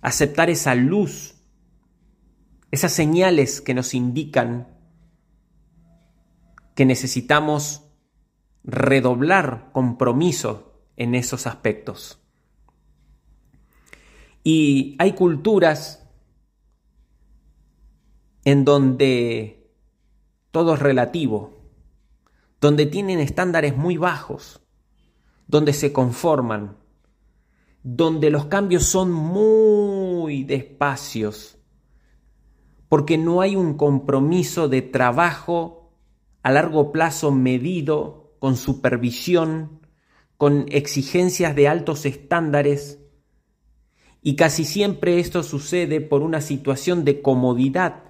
aceptar 0.00 0.50
esa 0.50 0.74
luz, 0.74 1.35
esas 2.70 2.92
señales 2.92 3.60
que 3.60 3.74
nos 3.74 3.94
indican 3.94 4.68
que 6.74 6.84
necesitamos 6.84 7.82
redoblar 8.64 9.70
compromiso 9.72 10.82
en 10.96 11.14
esos 11.14 11.46
aspectos. 11.46 12.20
Y 14.42 14.94
hay 14.98 15.12
culturas 15.12 16.08
en 18.44 18.64
donde 18.64 19.72
todo 20.50 20.74
es 20.74 20.80
relativo, 20.80 21.56
donde 22.60 22.86
tienen 22.86 23.20
estándares 23.20 23.76
muy 23.76 23.96
bajos, 23.96 24.60
donde 25.48 25.72
se 25.72 25.92
conforman, 25.92 26.76
donde 27.82 28.30
los 28.30 28.46
cambios 28.46 28.84
son 28.84 29.12
muy 29.12 30.44
despacios, 30.44 31.55
porque 32.88 33.18
no 33.18 33.40
hay 33.40 33.56
un 33.56 33.74
compromiso 33.74 34.68
de 34.68 34.82
trabajo 34.82 35.90
a 36.42 36.52
largo 36.52 36.92
plazo 36.92 37.32
medido, 37.32 38.34
con 38.38 38.56
supervisión, 38.56 39.80
con 40.36 40.66
exigencias 40.68 41.56
de 41.56 41.68
altos 41.68 42.06
estándares, 42.06 43.00
y 44.26 44.34
casi 44.34 44.64
siempre 44.64 45.20
esto 45.20 45.44
sucede 45.44 46.00
por 46.00 46.22
una 46.22 46.40
situación 46.40 47.04
de 47.04 47.22
comodidad, 47.22 48.02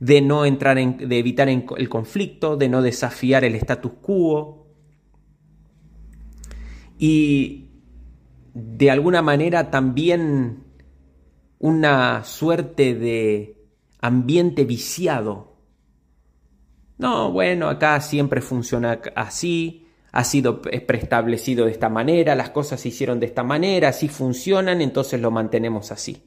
de 0.00 0.20
no 0.20 0.44
entrar 0.44 0.76
en, 0.76 1.08
de 1.08 1.18
evitar 1.20 1.48
el 1.48 1.88
conflicto, 1.88 2.56
de 2.56 2.68
no 2.68 2.82
desafiar 2.82 3.44
el 3.44 3.54
status 3.54 3.92
quo. 4.02 4.66
Y 6.98 7.68
de 8.54 8.90
alguna 8.90 9.22
manera 9.22 9.70
también 9.70 10.64
una 11.58 12.24
suerte 12.24 12.94
de 12.94 13.56
ambiente 14.00 14.64
viciado. 14.64 15.56
No, 16.98 17.30
bueno, 17.32 17.68
acá 17.68 18.00
siempre 18.00 18.40
funciona 18.40 19.00
así, 19.14 19.86
ha 20.12 20.24
sido 20.24 20.62
preestablecido 20.62 21.66
de 21.66 21.72
esta 21.72 21.88
manera, 21.88 22.34
las 22.34 22.50
cosas 22.50 22.80
se 22.80 22.88
hicieron 22.88 23.20
de 23.20 23.26
esta 23.26 23.42
manera, 23.42 23.88
así 23.88 24.08
funcionan, 24.08 24.80
entonces 24.80 25.20
lo 25.20 25.30
mantenemos 25.30 25.92
así. 25.92 26.24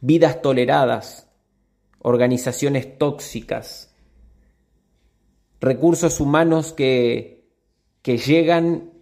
Vidas 0.00 0.42
toleradas, 0.42 1.30
organizaciones 2.00 2.98
tóxicas, 2.98 3.94
recursos 5.60 6.20
humanos 6.20 6.74
que, 6.74 7.48
que 8.02 8.18
llegan 8.18 8.92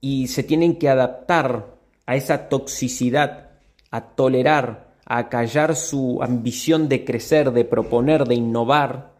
y 0.00 0.28
se 0.28 0.44
tienen 0.44 0.78
que 0.78 0.88
adaptar 0.88 1.76
a 2.06 2.14
esa 2.14 2.48
toxicidad, 2.48 3.53
a 3.94 4.16
tolerar, 4.16 4.96
a 5.06 5.28
callar 5.28 5.76
su 5.76 6.20
ambición 6.20 6.88
de 6.88 7.04
crecer, 7.04 7.52
de 7.52 7.64
proponer, 7.64 8.24
de 8.24 8.34
innovar, 8.34 9.14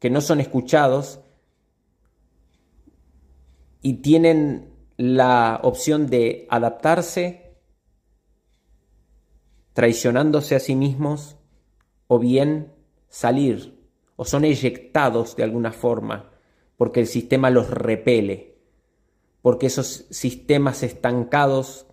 que 0.00 0.10
no 0.10 0.20
son 0.20 0.40
escuchados 0.40 1.20
y 3.82 3.98
tienen 4.02 4.74
la 4.96 5.60
opción 5.62 6.08
de 6.08 6.48
adaptarse, 6.50 7.54
traicionándose 9.74 10.56
a 10.56 10.60
sí 10.60 10.74
mismos, 10.74 11.36
o 12.08 12.18
bien 12.18 12.72
salir, 13.08 13.80
o 14.16 14.24
son 14.24 14.44
eyectados 14.44 15.36
de 15.36 15.44
alguna 15.44 15.70
forma, 15.70 16.32
porque 16.76 16.98
el 16.98 17.06
sistema 17.06 17.48
los 17.48 17.70
repele, 17.70 18.58
porque 19.40 19.66
esos 19.66 20.06
sistemas 20.10 20.82
estancados 20.82 21.86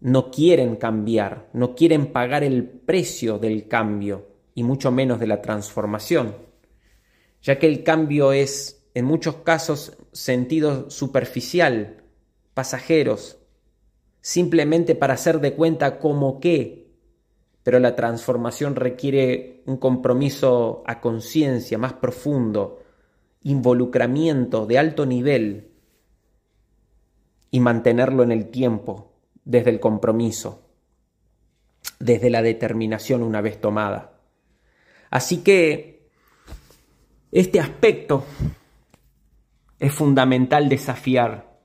no 0.00 0.30
quieren 0.30 0.76
cambiar, 0.76 1.48
no 1.52 1.74
quieren 1.74 2.12
pagar 2.12 2.44
el 2.44 2.64
precio 2.64 3.38
del 3.38 3.68
cambio, 3.68 4.26
y 4.56 4.62
mucho 4.62 4.90
menos 4.90 5.20
de 5.20 5.26
la 5.26 5.42
transformación, 5.42 6.34
ya 7.42 7.58
que 7.58 7.66
el 7.66 7.84
cambio 7.84 8.32
es 8.32 8.88
en 8.94 9.04
muchos 9.04 9.36
casos 9.36 9.98
sentido 10.12 10.88
superficial, 10.90 12.02
pasajeros, 12.54 13.38
simplemente 14.22 14.94
para 14.94 15.14
hacer 15.14 15.40
de 15.40 15.54
cuenta 15.54 15.98
como 15.98 16.40
qué, 16.40 16.90
pero 17.62 17.78
la 17.78 17.94
transformación 17.94 18.76
requiere 18.76 19.62
un 19.66 19.76
compromiso 19.76 20.82
a 20.86 21.02
conciencia 21.02 21.76
más 21.76 21.92
profundo, 21.92 22.82
involucramiento 23.42 24.64
de 24.64 24.78
alto 24.78 25.04
nivel 25.04 25.72
y 27.50 27.60
mantenerlo 27.60 28.22
en 28.22 28.32
el 28.32 28.48
tiempo 28.48 29.05
desde 29.46 29.70
el 29.70 29.80
compromiso, 29.80 30.68
desde 31.98 32.28
la 32.28 32.42
determinación 32.42 33.22
una 33.22 33.40
vez 33.40 33.58
tomada. 33.60 34.20
Así 35.08 35.42
que 35.42 36.10
este 37.32 37.60
aspecto 37.60 38.26
es 39.78 39.92
fundamental 39.94 40.68
desafiar 40.68 41.58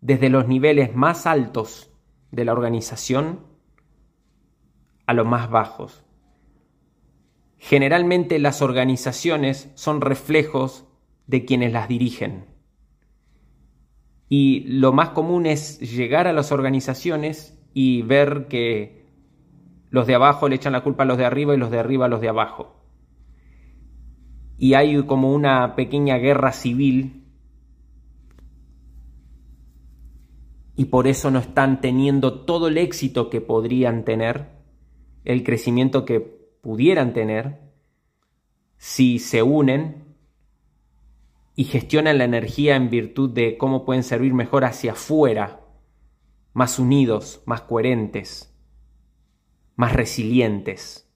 desde 0.00 0.30
los 0.30 0.46
niveles 0.46 0.94
más 0.94 1.26
altos 1.26 1.90
de 2.30 2.44
la 2.44 2.52
organización 2.52 3.46
a 5.06 5.12
los 5.12 5.26
más 5.26 5.50
bajos. 5.50 6.04
Generalmente 7.58 8.38
las 8.38 8.62
organizaciones 8.62 9.70
son 9.74 10.00
reflejos 10.00 10.86
de 11.26 11.44
quienes 11.44 11.72
las 11.72 11.88
dirigen. 11.88 12.57
Y 14.28 14.60
lo 14.68 14.92
más 14.92 15.10
común 15.10 15.46
es 15.46 15.80
llegar 15.80 16.26
a 16.26 16.32
las 16.32 16.52
organizaciones 16.52 17.58
y 17.72 18.02
ver 18.02 18.46
que 18.48 19.06
los 19.90 20.06
de 20.06 20.14
abajo 20.14 20.48
le 20.48 20.56
echan 20.56 20.72
la 20.72 20.82
culpa 20.82 21.04
a 21.04 21.06
los 21.06 21.18
de 21.18 21.24
arriba 21.24 21.54
y 21.54 21.58
los 21.58 21.70
de 21.70 21.78
arriba 21.78 22.06
a 22.06 22.08
los 22.08 22.20
de 22.20 22.28
abajo. 22.28 22.76
Y 24.58 24.74
hay 24.74 25.02
como 25.04 25.32
una 25.32 25.76
pequeña 25.76 26.16
guerra 26.18 26.52
civil 26.52 27.24
y 30.78 30.86
por 30.86 31.08
eso 31.08 31.30
no 31.30 31.40
están 31.40 31.80
teniendo 31.80 32.42
todo 32.42 32.68
el 32.68 32.78
éxito 32.78 33.30
que 33.30 33.40
podrían 33.40 34.04
tener, 34.04 34.46
el 35.24 35.42
crecimiento 35.42 36.04
que 36.04 36.20
pudieran 36.20 37.12
tener, 37.12 37.58
si 38.76 39.18
se 39.18 39.42
unen 39.42 40.07
y 41.58 41.64
gestionan 41.64 42.18
la 42.18 42.24
energía 42.24 42.76
en 42.76 42.88
virtud 42.88 43.30
de 43.30 43.58
cómo 43.58 43.84
pueden 43.84 44.04
servir 44.04 44.32
mejor 44.32 44.64
hacia 44.64 44.92
afuera, 44.92 45.58
más 46.52 46.78
unidos, 46.78 47.42
más 47.46 47.62
coherentes, 47.62 48.56
más 49.74 49.92
resilientes. 49.92 51.10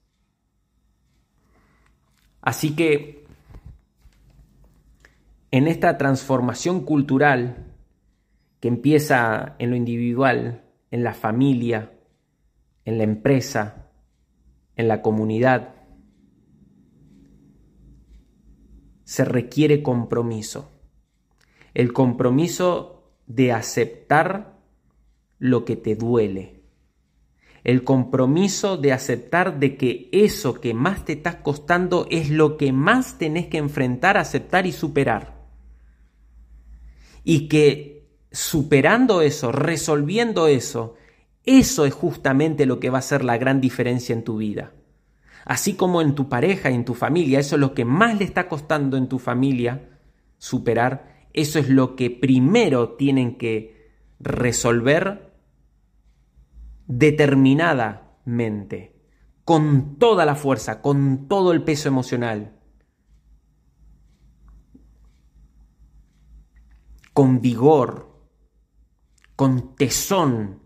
Así 2.41 2.75
que 2.75 3.25
en 5.51 5.69
esta 5.69 5.97
transformación 5.97 6.81
cultural 6.81 7.73
que 8.59 8.67
empieza 8.67 9.55
en 9.59 9.69
lo 9.69 9.77
individual, 9.77 10.65
en 10.91 11.05
la 11.05 11.13
familia, 11.13 11.93
en 12.83 12.97
la 12.97 13.05
empresa, 13.05 13.91
en 14.75 14.89
la 14.89 15.01
comunidad, 15.01 15.73
se 19.03 19.25
requiere 19.25 19.83
compromiso. 19.83 20.71
El 21.73 21.93
compromiso 21.93 23.11
de 23.27 23.51
aceptar 23.51 24.57
lo 25.39 25.65
que 25.65 25.75
te 25.75 25.95
duele. 25.95 26.61
El 27.63 27.83
compromiso 27.83 28.77
de 28.77 28.91
aceptar 28.91 29.59
de 29.59 29.77
que 29.77 30.09
eso 30.11 30.53
que 30.59 30.73
más 30.73 31.05
te 31.05 31.13
está 31.13 31.41
costando 31.41 32.07
es 32.11 32.29
lo 32.29 32.57
que 32.57 32.73
más 32.73 33.17
tenés 33.17 33.47
que 33.47 33.57
enfrentar, 33.57 34.17
aceptar 34.17 34.65
y 34.65 34.73
superar. 34.73 35.41
Y 37.23 37.47
que 37.47 38.09
superando 38.31 39.21
eso, 39.21 39.51
resolviendo 39.51 40.47
eso, 40.47 40.95
eso 41.45 41.85
es 41.85 41.93
justamente 41.93 42.65
lo 42.65 42.79
que 42.79 42.89
va 42.89 42.97
a 42.97 42.99
hacer 42.99 43.23
la 43.23 43.37
gran 43.37 43.61
diferencia 43.61 44.13
en 44.13 44.23
tu 44.23 44.37
vida. 44.37 44.73
Así 45.45 45.75
como 45.75 46.01
en 46.01 46.15
tu 46.15 46.29
pareja 46.29 46.71
y 46.71 46.75
en 46.75 46.85
tu 46.85 46.93
familia, 46.93 47.39
eso 47.39 47.55
es 47.55 47.59
lo 47.59 47.73
que 47.73 47.83
más 47.85 48.17
le 48.17 48.25
está 48.25 48.47
costando 48.47 48.97
en 48.97 49.09
tu 49.09 49.19
familia 49.19 49.89
superar, 50.37 51.27
eso 51.33 51.59
es 51.59 51.69
lo 51.69 51.95
que 51.95 52.09
primero 52.09 52.95
tienen 52.95 53.37
que 53.37 53.91
resolver 54.19 55.33
determinadamente, 56.87 58.95
con 59.43 59.97
toda 59.97 60.25
la 60.25 60.35
fuerza, 60.35 60.81
con 60.81 61.27
todo 61.27 61.51
el 61.51 61.63
peso 61.63 61.89
emocional, 61.89 62.57
con 67.13 67.41
vigor, 67.41 68.13
con 69.35 69.75
tesón, 69.75 70.61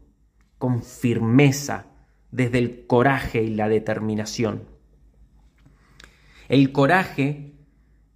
con 0.57 0.83
firmeza, 0.83 1.86
desde 2.31 2.57
el 2.59 2.85
coraje 2.87 3.43
y 3.43 3.49
la 3.49 3.69
determinación. 3.69 4.63
El 6.49 6.71
coraje 6.71 7.53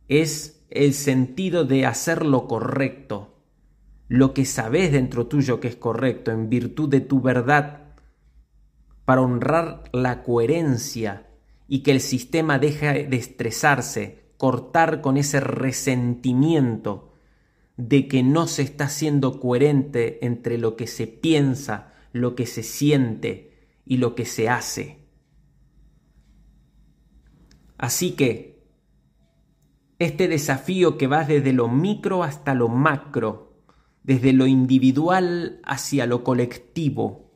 es 0.07 0.65
el 0.69 0.93
sentido 0.93 1.65
de 1.65 1.85
hacer 1.85 2.25
lo 2.25 2.47
correcto, 2.47 3.35
lo 4.07 4.33
que 4.33 4.45
sabes 4.45 4.91
dentro 4.91 5.27
tuyo 5.27 5.59
que 5.59 5.67
es 5.67 5.75
correcto, 5.75 6.31
en 6.31 6.49
virtud 6.49 6.89
de 6.89 7.01
tu 7.01 7.21
verdad, 7.21 7.93
para 9.05 9.21
honrar 9.21 9.83
la 9.91 10.23
coherencia 10.23 11.27
y 11.67 11.83
que 11.83 11.91
el 11.91 12.01
sistema 12.01 12.59
deje 12.59 13.05
de 13.05 13.17
estresarse, 13.17 14.33
cortar 14.37 15.01
con 15.01 15.17
ese 15.17 15.39
resentimiento 15.39 17.13
de 17.77 18.07
que 18.07 18.23
no 18.23 18.47
se 18.47 18.63
está 18.63 18.89
siendo 18.89 19.39
coherente 19.39 20.25
entre 20.25 20.57
lo 20.57 20.75
que 20.75 20.87
se 20.87 21.07
piensa, 21.07 21.93
lo 22.11 22.35
que 22.35 22.45
se 22.45 22.63
siente 22.63 23.50
y 23.91 23.97
lo 23.97 24.15
que 24.15 24.23
se 24.23 24.47
hace. 24.47 25.05
Así 27.77 28.11
que 28.11 28.63
este 29.99 30.29
desafío 30.29 30.97
que 30.97 31.07
va 31.07 31.25
desde 31.25 31.51
lo 31.51 31.67
micro 31.67 32.23
hasta 32.23 32.53
lo 32.53 32.69
macro, 32.69 33.65
desde 34.01 34.31
lo 34.31 34.47
individual 34.47 35.59
hacia 35.65 36.05
lo 36.05 36.23
colectivo, 36.23 37.33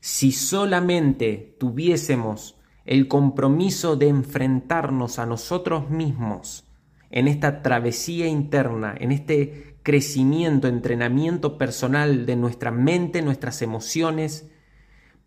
si 0.00 0.32
solamente 0.32 1.58
tuviésemos 1.60 2.58
el 2.86 3.06
compromiso 3.06 3.96
de 3.96 4.08
enfrentarnos 4.08 5.18
a 5.18 5.26
nosotros 5.26 5.90
mismos 5.90 6.64
en 7.10 7.28
esta 7.28 7.60
travesía 7.60 8.28
interna, 8.28 8.94
en 8.98 9.12
este 9.12 9.76
crecimiento, 9.82 10.68
entrenamiento 10.68 11.58
personal 11.58 12.24
de 12.24 12.36
nuestra 12.36 12.70
mente, 12.70 13.20
nuestras 13.20 13.60
emociones, 13.60 14.50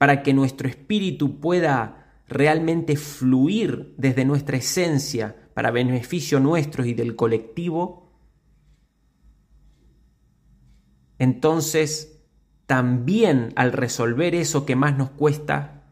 para 0.04 0.22
que 0.22 0.34
nuestro 0.34 0.68
espíritu 0.68 1.40
pueda 1.40 2.20
realmente 2.28 2.98
fluir 2.98 3.96
desde 3.98 4.26
nuestra 4.26 4.58
esencia 4.58 5.50
para 5.54 5.72
beneficio 5.72 6.42
nuestro 6.42 6.84
y 6.84 6.94
del 6.94 7.16
colectivo, 7.16 8.12
entonces 11.20 12.22
también 12.66 13.54
al 13.56 13.72
resolver 13.72 14.36
eso 14.36 14.66
que 14.66 14.76
más 14.76 14.98
nos 14.98 15.10
cuesta, 15.12 15.86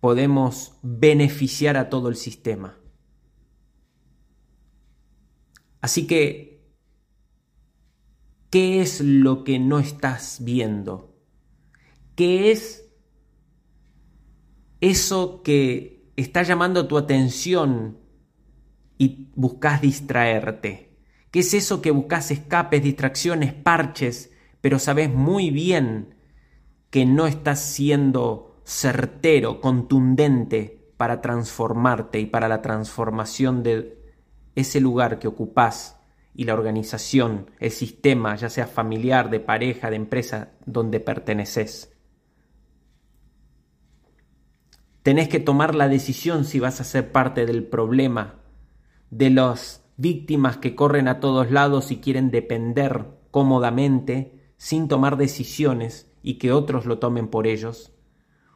podemos 0.00 0.80
beneficiar 0.82 1.76
a 1.76 1.90
todo 1.90 2.08
el 2.08 2.16
sistema. 2.16 2.76
Así 5.80 6.08
que, 6.08 6.66
¿qué 8.50 8.80
es 8.80 9.00
lo 9.00 9.44
que 9.44 9.60
no 9.60 9.78
estás 9.78 10.38
viendo? 10.42 11.14
¿Qué 12.16 12.50
es 12.50 12.81
eso 14.82 15.42
que 15.42 16.12
está 16.16 16.42
llamando 16.42 16.86
tu 16.88 16.98
atención 16.98 17.98
y 18.98 19.30
buscas 19.34 19.80
distraerte? 19.80 20.98
¿Qué 21.30 21.40
es 21.40 21.54
eso 21.54 21.80
que 21.80 21.92
buscas 21.92 22.30
escapes, 22.30 22.82
distracciones, 22.82 23.54
parches, 23.54 24.32
pero 24.60 24.78
sabes 24.78 25.08
muy 25.08 25.50
bien 25.50 26.16
que 26.90 27.06
no 27.06 27.26
estás 27.26 27.60
siendo 27.60 28.60
certero, 28.64 29.60
contundente 29.60 30.92
para 30.96 31.20
transformarte 31.20 32.20
y 32.20 32.26
para 32.26 32.48
la 32.48 32.60
transformación 32.60 33.62
de 33.62 33.98
ese 34.56 34.80
lugar 34.80 35.18
que 35.18 35.28
ocupás 35.28 35.96
y 36.34 36.44
la 36.44 36.54
organización, 36.54 37.50
el 37.60 37.70
sistema, 37.70 38.34
ya 38.36 38.48
sea 38.48 38.66
familiar, 38.66 39.30
de 39.30 39.40
pareja, 39.40 39.90
de 39.90 39.96
empresa, 39.96 40.50
donde 40.66 41.00
perteneces. 41.00 41.91
Tenés 45.02 45.28
que 45.28 45.40
tomar 45.40 45.74
la 45.74 45.88
decisión 45.88 46.44
si 46.44 46.60
vas 46.60 46.80
a 46.80 46.84
ser 46.84 47.10
parte 47.10 47.44
del 47.44 47.64
problema, 47.64 48.36
de 49.10 49.30
las 49.30 49.84
víctimas 49.96 50.56
que 50.58 50.74
corren 50.74 51.08
a 51.08 51.18
todos 51.18 51.50
lados 51.50 51.90
y 51.90 51.98
quieren 51.98 52.30
depender 52.30 53.06
cómodamente, 53.30 54.54
sin 54.56 54.86
tomar 54.86 55.16
decisiones 55.16 56.10
y 56.22 56.34
que 56.34 56.52
otros 56.52 56.86
lo 56.86 56.98
tomen 56.98 57.28
por 57.28 57.48
ellos, 57.48 57.92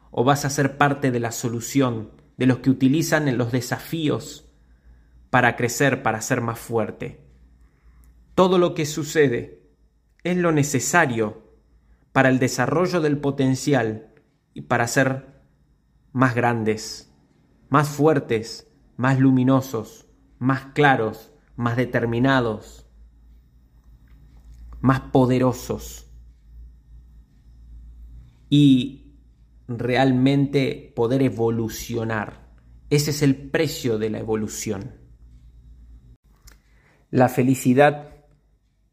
o 0.09 0.23
vas 0.23 0.45
a 0.45 0.49
ser 0.49 0.77
parte 0.77 1.11
de 1.11 1.19
la 1.19 1.31
solución, 1.31 2.11
de 2.37 2.45
los 2.45 2.59
que 2.59 2.69
utilizan 2.69 3.37
los 3.37 3.51
desafíos 3.51 4.49
para 5.29 5.57
crecer, 5.57 6.01
para 6.01 6.21
ser 6.21 6.39
más 6.39 6.59
fuerte. 6.59 7.19
Todo 8.35 8.57
lo 8.57 8.73
que 8.73 8.85
sucede 8.85 9.63
es 10.23 10.37
lo 10.37 10.51
necesario 10.51 11.43
para 12.13 12.29
el 12.29 12.39
desarrollo 12.39 13.01
del 13.01 13.17
potencial 13.17 14.13
y 14.53 14.61
para 14.61 14.87
ser 14.87 15.36
más 16.11 16.35
grandes, 16.35 17.13
más 17.69 17.89
fuertes, 17.89 18.71
más 18.95 19.19
luminosos, 19.19 20.07
más 20.39 20.65
claros, 20.73 21.31
más 21.55 21.77
determinados, 21.77 22.87
más 24.79 25.01
poderosos 25.01 26.11
y 28.49 29.15
realmente 29.67 30.93
poder 30.95 31.21
evolucionar. 31.21 32.47
Ese 32.89 33.11
es 33.11 33.21
el 33.21 33.35
precio 33.35 33.97
de 33.97 34.09
la 34.09 34.19
evolución. 34.19 34.95
La 37.09 37.29
felicidad 37.29 38.15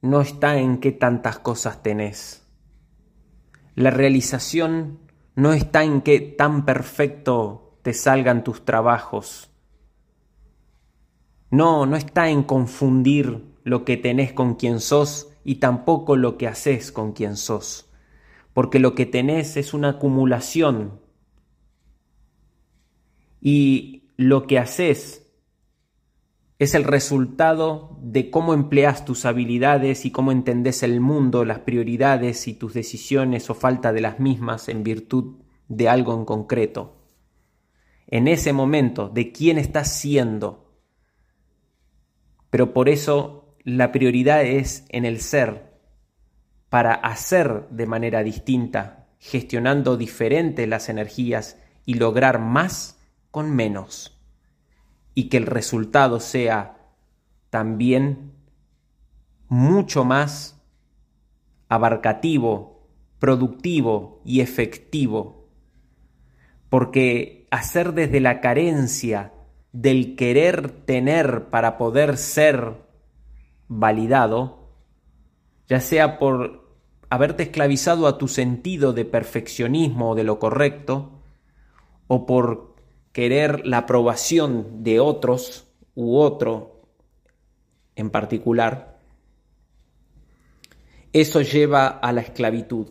no 0.02 0.20
está 0.20 0.58
en 0.58 0.78
qué 0.78 0.92
tantas 0.92 1.38
cosas 1.38 1.82
tenés. 1.82 2.46
La 3.74 3.90
realización 3.90 5.00
no 5.34 5.52
está 5.52 5.82
en 5.84 6.00
qué 6.00 6.20
tan 6.20 6.64
perfecto 6.64 7.78
te 7.82 7.92
salgan 7.92 8.44
tus 8.44 8.64
trabajos. 8.64 9.50
No, 11.50 11.86
no 11.86 11.96
está 11.96 12.28
en 12.30 12.42
confundir 12.42 13.44
lo 13.62 13.84
que 13.84 13.96
tenés 13.96 14.32
con 14.32 14.54
quien 14.54 14.80
sos 14.80 15.30
y 15.44 15.56
tampoco 15.56 16.16
lo 16.16 16.38
que 16.38 16.48
haces 16.48 16.92
con 16.92 17.12
quien 17.12 17.36
sos. 17.36 17.90
Porque 18.52 18.78
lo 18.78 18.94
que 18.94 19.06
tenés 19.06 19.56
es 19.56 19.74
una 19.74 19.90
acumulación. 19.90 21.00
Y 23.40 24.04
lo 24.16 24.46
que 24.46 24.58
haces 24.58 25.23
es 26.58 26.74
el 26.74 26.84
resultado 26.84 27.98
de 28.00 28.30
cómo 28.30 28.54
empleas 28.54 29.04
tus 29.04 29.24
habilidades 29.24 30.04
y 30.04 30.12
cómo 30.12 30.30
entendés 30.30 30.82
el 30.82 31.00
mundo, 31.00 31.44
las 31.44 31.60
prioridades 31.60 32.46
y 32.46 32.54
tus 32.54 32.74
decisiones 32.74 33.50
o 33.50 33.54
falta 33.54 33.92
de 33.92 34.00
las 34.00 34.20
mismas 34.20 34.68
en 34.68 34.84
virtud 34.84 35.42
de 35.68 35.88
algo 35.88 36.14
en 36.14 36.24
concreto. 36.24 36.96
En 38.06 38.28
ese 38.28 38.52
momento, 38.52 39.08
de 39.08 39.32
quién 39.32 39.58
estás 39.58 39.96
siendo. 39.96 40.78
Pero 42.50 42.72
por 42.72 42.88
eso 42.88 43.56
la 43.64 43.90
prioridad 43.90 44.44
es 44.44 44.84
en 44.90 45.04
el 45.04 45.20
ser, 45.20 45.74
para 46.68 46.94
hacer 46.94 47.68
de 47.70 47.86
manera 47.86 48.22
distinta, 48.22 49.08
gestionando 49.18 49.96
diferente 49.96 50.66
las 50.66 50.88
energías 50.88 51.58
y 51.84 51.94
lograr 51.94 52.38
más 52.38 53.00
con 53.30 53.50
menos 53.50 54.13
y 55.14 55.28
que 55.28 55.36
el 55.36 55.46
resultado 55.46 56.20
sea 56.20 56.76
también 57.50 58.32
mucho 59.48 60.04
más 60.04 60.60
abarcativo, 61.68 62.88
productivo 63.18 64.20
y 64.24 64.40
efectivo. 64.40 65.48
Porque 66.68 67.46
hacer 67.50 67.92
desde 67.92 68.20
la 68.20 68.40
carencia 68.40 69.32
del 69.72 70.16
querer 70.16 70.70
tener 70.70 71.50
para 71.50 71.78
poder 71.78 72.16
ser 72.16 72.84
validado, 73.68 74.70
ya 75.68 75.80
sea 75.80 76.18
por 76.18 76.64
haberte 77.10 77.44
esclavizado 77.44 78.06
a 78.06 78.18
tu 78.18 78.28
sentido 78.28 78.92
de 78.92 79.04
perfeccionismo 79.04 80.10
o 80.10 80.14
de 80.14 80.24
lo 80.24 80.38
correcto, 80.38 81.22
o 82.08 82.26
por 82.26 82.73
querer 83.14 83.64
la 83.64 83.78
aprobación 83.78 84.82
de 84.82 84.98
otros 84.98 85.68
u 85.94 86.16
otro 86.16 86.82
en 87.94 88.10
particular, 88.10 88.98
eso 91.12 91.40
lleva 91.40 91.86
a 91.86 92.12
la 92.12 92.22
esclavitud. 92.22 92.88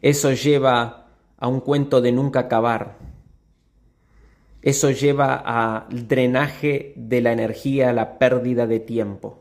Eso 0.00 0.32
lleva 0.32 1.08
a 1.36 1.48
un 1.48 1.58
cuento 1.58 2.00
de 2.00 2.12
nunca 2.12 2.40
acabar. 2.40 2.98
Eso 4.62 4.92
lleva 4.92 5.34
al 5.34 6.06
drenaje 6.06 6.92
de 6.94 7.20
la 7.20 7.32
energía, 7.32 7.90
a 7.90 7.92
la 7.92 8.16
pérdida 8.16 8.68
de 8.68 8.78
tiempo. 8.78 9.40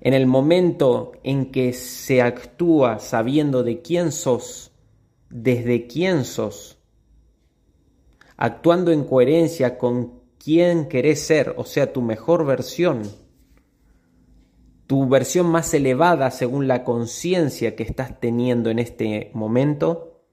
En 0.00 0.14
el 0.14 0.28
momento 0.28 1.14
en 1.24 1.50
que 1.50 1.72
se 1.72 2.22
actúa 2.22 3.00
sabiendo 3.00 3.64
de 3.64 3.82
quién 3.82 4.12
sos, 4.12 4.70
desde 5.30 5.88
quién 5.88 6.24
sos, 6.24 6.71
actuando 8.42 8.90
en 8.90 9.04
coherencia 9.04 9.78
con 9.78 10.20
quién 10.36 10.88
querés 10.88 11.20
ser, 11.20 11.54
o 11.58 11.64
sea, 11.64 11.92
tu 11.92 12.02
mejor 12.02 12.44
versión, 12.44 13.02
tu 14.88 15.08
versión 15.08 15.46
más 15.46 15.72
elevada 15.74 16.28
según 16.32 16.66
la 16.66 16.82
conciencia 16.82 17.76
que 17.76 17.84
estás 17.84 18.18
teniendo 18.18 18.68
en 18.70 18.80
este 18.80 19.30
momento, 19.32 20.24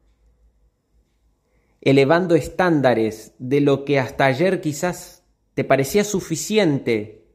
elevando 1.81 2.33
estándares 2.33 3.35
de 3.37 3.61
lo 3.61 3.85
que 3.85 3.99
hasta 3.99 4.25
ayer 4.25 4.59
quizás 4.59 5.23
te 5.53 5.63
parecía 5.63 6.03
suficiente, 6.03 7.27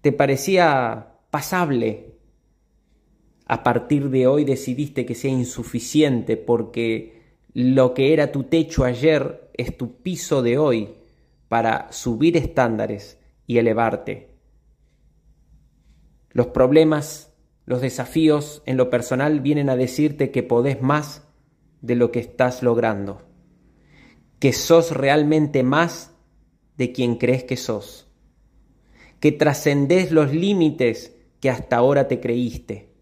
te 0.00 0.12
parecía 0.12 1.18
pasable. 1.28 2.14
A 3.44 3.62
partir 3.62 4.08
de 4.08 4.28
hoy 4.28 4.44
decidiste 4.46 5.04
que 5.04 5.14
sea 5.14 5.30
insuficiente 5.30 6.38
porque 6.38 7.36
lo 7.52 7.92
que 7.92 8.14
era 8.14 8.32
tu 8.32 8.44
techo 8.44 8.84
ayer 8.84 9.43
es 9.54 9.76
tu 9.76 10.02
piso 10.02 10.42
de 10.42 10.58
hoy 10.58 10.94
para 11.48 11.90
subir 11.92 12.36
estándares 12.36 13.18
y 13.46 13.58
elevarte. 13.58 14.34
Los 16.30 16.48
problemas, 16.48 17.32
los 17.64 17.80
desafíos 17.80 18.62
en 18.66 18.76
lo 18.76 18.90
personal 18.90 19.40
vienen 19.40 19.70
a 19.70 19.76
decirte 19.76 20.30
que 20.30 20.42
podés 20.42 20.82
más 20.82 21.26
de 21.80 21.94
lo 21.94 22.10
que 22.10 22.20
estás 22.20 22.62
logrando, 22.62 23.22
que 24.40 24.52
sos 24.52 24.90
realmente 24.90 25.62
más 25.62 26.14
de 26.76 26.92
quien 26.92 27.16
crees 27.16 27.44
que 27.44 27.56
sos, 27.56 28.10
que 29.20 29.32
trascendés 29.32 30.10
los 30.10 30.32
límites 30.32 31.16
que 31.40 31.50
hasta 31.50 31.76
ahora 31.76 32.08
te 32.08 32.20
creíste 32.20 32.94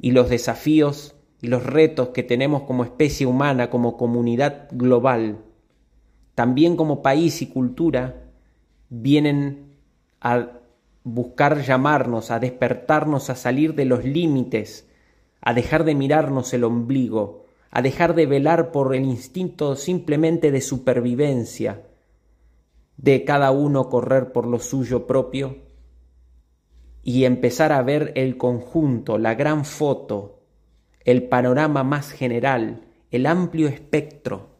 y 0.00 0.10
los 0.10 0.28
desafíos 0.28 1.16
y 1.42 1.48
los 1.48 1.66
retos 1.66 2.10
que 2.10 2.22
tenemos 2.22 2.62
como 2.62 2.84
especie 2.84 3.26
humana, 3.26 3.68
como 3.68 3.96
comunidad 3.96 4.68
global, 4.70 5.38
también 6.36 6.76
como 6.76 7.02
país 7.02 7.42
y 7.42 7.48
cultura, 7.48 8.30
vienen 8.88 9.74
a 10.20 10.60
buscar 11.02 11.60
llamarnos, 11.62 12.30
a 12.30 12.38
despertarnos, 12.38 13.28
a 13.28 13.34
salir 13.34 13.74
de 13.74 13.84
los 13.84 14.04
límites, 14.04 14.88
a 15.40 15.52
dejar 15.52 15.82
de 15.82 15.96
mirarnos 15.96 16.54
el 16.54 16.62
ombligo, 16.62 17.46
a 17.72 17.82
dejar 17.82 18.14
de 18.14 18.26
velar 18.26 18.70
por 18.70 18.94
el 18.94 19.04
instinto 19.04 19.74
simplemente 19.74 20.52
de 20.52 20.60
supervivencia, 20.60 21.82
de 22.96 23.24
cada 23.24 23.50
uno 23.50 23.88
correr 23.88 24.30
por 24.30 24.46
lo 24.46 24.60
suyo 24.60 25.08
propio 25.08 25.56
y 27.02 27.24
empezar 27.24 27.72
a 27.72 27.82
ver 27.82 28.12
el 28.14 28.36
conjunto, 28.36 29.18
la 29.18 29.34
gran 29.34 29.64
foto, 29.64 30.41
el 31.04 31.28
panorama 31.28 31.84
más 31.84 32.10
general, 32.10 32.86
el 33.10 33.26
amplio 33.26 33.68
espectro 33.68 34.50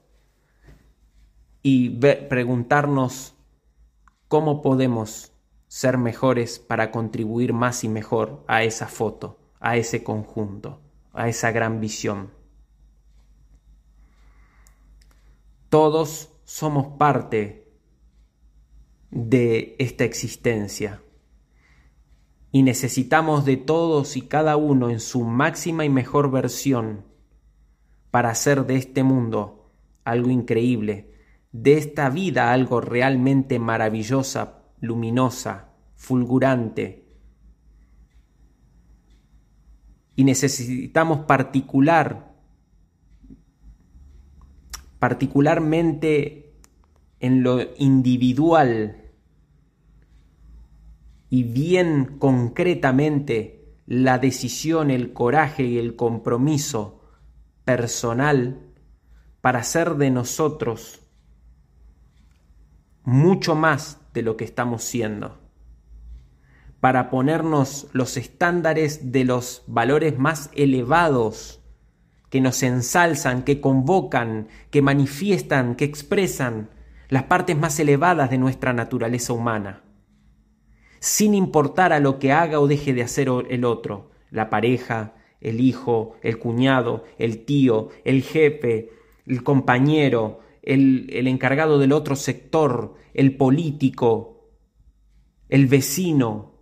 y 1.63 1.91
preguntarnos 1.91 3.35
cómo 4.29 4.63
podemos 4.63 5.33
ser 5.69 5.97
mejores 5.97 6.59
para 6.59 6.91
contribuir 6.91 7.53
más 7.53 7.85
y 7.85 7.89
mejor 7.89 8.45
a 8.47 8.65
esa 8.65 8.89
foto, 8.89 9.39
a 9.61 9.77
ese 9.77 10.03
conjunto, 10.03 10.81
a 11.13 11.29
esa 11.29 11.51
gran 11.51 11.81
visión. 11.81 12.31
Todos 15.69 16.31
somos 16.45 16.99
parte 16.99 17.73
de 19.11 19.77
esta 19.79 20.05
existencia 20.05 21.01
y 22.53 22.63
necesitamos 22.63 23.47
de 23.47 23.57
todos 23.57 24.19
y 24.19 24.23
cada 24.23 24.57
uno 24.57 24.91
en 24.91 25.01
su 25.01 25.25
máxima 25.25 25.87
y 25.87 25.89
mejor 25.89 26.31
versión 26.31 27.07
para 28.11 28.29
hacer 28.29 28.67
de 28.67 28.77
este 28.77 29.03
mundo 29.03 29.73
algo 30.05 30.29
increíble, 30.29 31.15
de 31.51 31.79
esta 31.79 32.11
vida 32.11 32.53
algo 32.53 32.83
realmente 32.83 33.59
maravillosa 33.59 34.65
luminosa, 34.81 35.71
fulgurante. 35.95 37.09
Y 40.15 40.25
necesitamos 40.25 41.21
particular, 41.21 42.35
particularmente 44.99 46.53
en 47.19 47.43
lo 47.43 47.61
individual 47.79 49.02
y 51.33 51.45
bien 51.45 52.19
concretamente 52.19 53.79
la 53.87 54.19
decisión, 54.19 54.91
el 54.91 55.15
coraje 55.15 55.63
y 55.63 55.79
el 55.79 55.97
compromiso 55.97 57.01
personal 57.65 58.61
para 59.41 59.61
hacer 59.61 59.95
de 59.95 60.11
nosotros 60.11 61.01
mucho 63.03 63.55
más 63.55 63.99
de 64.13 64.21
lo 64.21 64.37
que 64.37 64.45
estamos 64.45 64.85
siendo, 64.85 65.41
para 66.81 67.09
ponernos 67.09 67.89
los 67.95 68.19
estándares 68.19 69.11
de 69.11 69.25
los 69.25 69.65
valores 69.67 70.19
más 70.19 70.51
elevados 70.55 71.63
que 72.29 72.43
nos 72.43 72.63
ensalzan, 72.63 73.43
que 73.43 73.59
convocan, 73.63 74.49
que 74.69 74.83
manifiestan, 74.83 75.77
que 75.77 75.87
expresan 75.87 76.69
las 77.09 77.23
partes 77.23 77.57
más 77.57 77.81
elevadas 77.81 78.29
de 78.29 78.37
nuestra 78.37 78.75
naturaleza 78.75 79.33
humana, 79.33 79.83
sin 81.03 81.35
importar 81.35 81.93
a 81.93 81.99
lo 81.99 82.21
que 82.21 82.31
haga 82.31 82.61
o 82.61 82.69
deje 82.69 82.95
de 82.95 83.03
hacer 83.03 83.29
el 83.51 83.65
otro, 83.65 84.13
la 84.31 84.51
pareja, 84.51 85.17
el 85.41 85.59
hijo, 85.59 86.15
el 86.23 86.39
cuñado, 86.39 87.03
el 87.19 87.45
tío, 87.45 87.89
el 88.05 88.23
jefe, 88.23 88.93
el 89.27 89.43
compañero, 89.43 90.39
el, 90.63 91.27
encargado 91.27 91.81
del 91.81 91.91
otro 91.91 92.15
sector, 92.15 92.95
el 93.15 93.37
político, 93.37 94.49
el 95.49 95.67
vecino. 95.67 96.53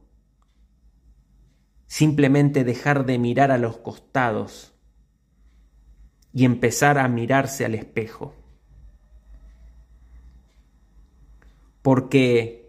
Simplemente 1.84 2.64
dejar 2.64 3.04
de 3.04 3.18
mirar 3.18 3.50
a 3.50 3.58
los 3.58 3.76
costados 3.76 4.72
y 6.32 6.46
empezar 6.46 6.96
a 6.96 7.06
mirarse 7.08 7.66
al 7.66 7.74
espejo. 7.74 8.34
Porque 11.82 12.59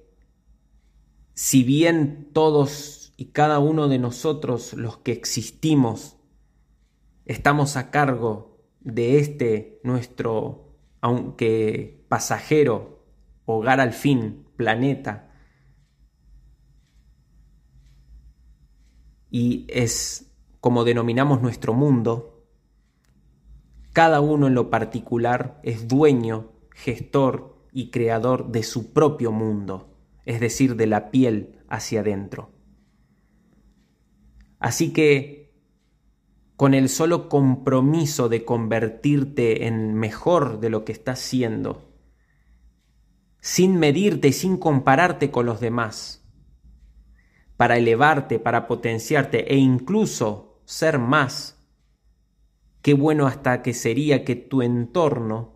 si 1.41 1.63
bien 1.63 2.29
todos 2.33 3.15
y 3.17 3.31
cada 3.31 3.57
uno 3.57 3.87
de 3.87 3.97
nosotros, 3.97 4.73
los 4.73 4.97
que 4.97 5.11
existimos, 5.11 6.15
estamos 7.25 7.77
a 7.77 7.89
cargo 7.89 8.59
de 8.79 9.17
este 9.17 9.81
nuestro 9.83 10.77
aunque 11.01 12.05
pasajero, 12.09 13.03
hogar 13.45 13.79
al 13.79 13.91
fin, 13.91 14.45
planeta, 14.55 15.31
y 19.31 19.65
es 19.67 20.31
como 20.59 20.83
denominamos 20.83 21.41
nuestro 21.41 21.73
mundo, 21.73 22.45
cada 23.93 24.21
uno 24.21 24.45
en 24.45 24.53
lo 24.53 24.69
particular 24.69 25.59
es 25.63 25.87
dueño, 25.87 26.51
gestor 26.69 27.65
y 27.71 27.89
creador 27.89 28.51
de 28.51 28.61
su 28.61 28.93
propio 28.93 29.31
mundo, 29.31 29.90
es 30.25 30.39
decir, 30.39 30.75
de 30.75 30.87
la 30.87 31.11
piel 31.11 31.59
hacia 31.67 32.01
adentro. 32.01 32.51
Así 34.59 34.93
que 34.93 35.41
con 36.55 36.75
el 36.75 36.89
solo 36.89 37.27
compromiso 37.27 38.29
de 38.29 38.45
convertirte 38.45 39.65
en 39.65 39.95
mejor 39.95 40.59
de 40.59 40.69
lo 40.69 40.85
que 40.85 40.91
estás 40.91 41.17
siendo, 41.17 41.91
sin 43.39 43.79
medirte 43.79 44.27
y 44.27 44.33
sin 44.33 44.57
compararte 44.57 45.31
con 45.31 45.47
los 45.47 45.59
demás, 45.59 46.23
para 47.57 47.77
elevarte, 47.77 48.37
para 48.37 48.67
potenciarte 48.67 49.51
e 49.51 49.57
incluso 49.57 50.61
ser 50.65 50.99
más. 50.99 51.63
Qué 52.83 52.93
bueno 52.93 53.25
hasta 53.25 53.63
que 53.63 53.73
sería 53.73 54.23
que 54.23 54.35
tu 54.35 54.61
entorno 54.61 55.50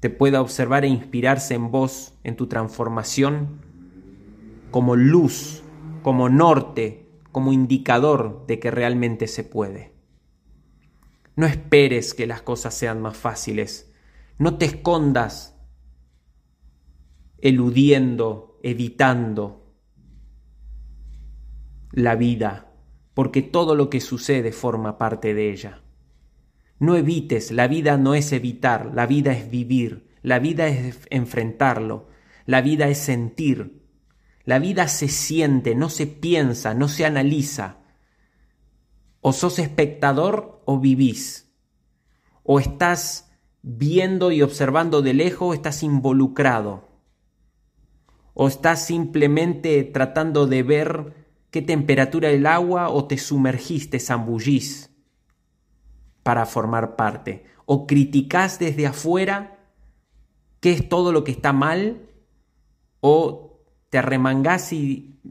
te 0.00 0.10
pueda 0.10 0.40
observar 0.40 0.84
e 0.84 0.88
inspirarse 0.88 1.54
en 1.54 1.70
vos, 1.70 2.14
en 2.24 2.36
tu 2.36 2.46
transformación, 2.46 3.60
como 4.70 4.96
luz, 4.96 5.62
como 6.02 6.28
norte, 6.28 7.08
como 7.32 7.52
indicador 7.52 8.44
de 8.46 8.58
que 8.58 8.70
realmente 8.70 9.26
se 9.26 9.44
puede. 9.44 9.92
No 11.36 11.46
esperes 11.46 12.14
que 12.14 12.26
las 12.26 12.42
cosas 12.42 12.74
sean 12.74 13.00
más 13.00 13.16
fáciles. 13.16 13.92
No 14.38 14.58
te 14.58 14.66
escondas 14.66 15.56
eludiendo, 17.38 18.58
evitando 18.62 19.74
la 21.92 22.16
vida, 22.16 22.72
porque 23.14 23.42
todo 23.42 23.74
lo 23.74 23.88
que 23.90 24.00
sucede 24.00 24.52
forma 24.52 24.98
parte 24.98 25.34
de 25.34 25.50
ella. 25.52 25.82
No 26.78 26.94
evites, 26.96 27.50
la 27.50 27.66
vida 27.66 27.96
no 27.96 28.14
es 28.14 28.32
evitar, 28.32 28.92
la 28.94 29.06
vida 29.06 29.32
es 29.32 29.50
vivir, 29.50 30.08
la 30.22 30.38
vida 30.38 30.68
es 30.68 31.00
enfrentarlo, 31.10 32.08
la 32.46 32.60
vida 32.60 32.88
es 32.88 32.98
sentir, 32.98 33.82
la 34.44 34.60
vida 34.60 34.86
se 34.86 35.08
siente, 35.08 35.74
no 35.74 35.90
se 35.90 36.06
piensa, 36.06 36.74
no 36.74 36.88
se 36.88 37.04
analiza. 37.04 37.78
O 39.20 39.32
sos 39.32 39.58
espectador 39.58 40.62
o 40.64 40.78
vivís. 40.78 41.52
O 42.44 42.60
estás 42.60 43.32
viendo 43.62 44.30
y 44.30 44.42
observando 44.42 45.02
de 45.02 45.14
lejos 45.14 45.48
o 45.50 45.54
estás 45.54 45.82
involucrado. 45.82 46.88
O 48.34 48.46
estás 48.46 48.86
simplemente 48.86 49.82
tratando 49.82 50.46
de 50.46 50.62
ver 50.62 51.26
qué 51.50 51.60
temperatura 51.60 52.30
el 52.30 52.46
agua 52.46 52.88
o 52.88 53.06
te 53.06 53.18
sumergiste, 53.18 53.98
zambullís 53.98 54.88
para 56.28 56.44
formar 56.44 56.94
parte. 56.94 57.46
O 57.64 57.86
criticás 57.86 58.58
desde 58.58 58.86
afuera 58.86 59.60
qué 60.60 60.72
es 60.72 60.86
todo 60.86 61.10
lo 61.10 61.24
que 61.24 61.30
está 61.30 61.54
mal 61.54 62.02
o 63.00 63.62
te 63.88 63.96
arremangás 63.96 64.74
y 64.74 65.22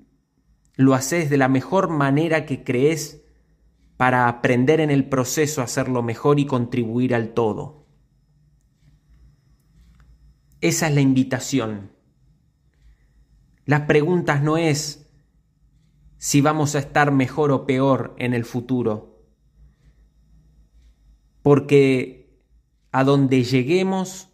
lo 0.73 0.95
haces 0.95 1.29
de 1.29 1.37
la 1.37 1.49
mejor 1.49 1.89
manera 1.89 2.47
que 2.47 2.63
crees 2.63 3.21
para 3.95 4.27
aprender 4.27 4.79
en 4.79 4.89
el 4.89 5.07
proceso 5.07 5.61
a 5.61 5.65
hacerlo 5.65 6.01
mejor 6.01 6.39
y 6.39 6.47
contribuir 6.47 7.13
al 7.13 7.35
todo. 7.35 7.85
Esa 10.61 10.87
es 10.87 10.95
la 10.95 11.01
invitación. 11.01 11.91
Las 13.65 13.81
preguntas 13.81 14.41
no 14.41 14.57
es 14.57 15.07
si 16.17 16.41
vamos 16.41 16.73
a 16.73 16.79
estar 16.79 17.11
mejor 17.11 17.51
o 17.51 17.67
peor 17.67 18.15
en 18.17 18.33
el 18.33 18.45
futuro, 18.45 19.06
porque 21.47 22.43
a 22.91 23.05
donde 23.05 23.45
lleguemos 23.45 24.27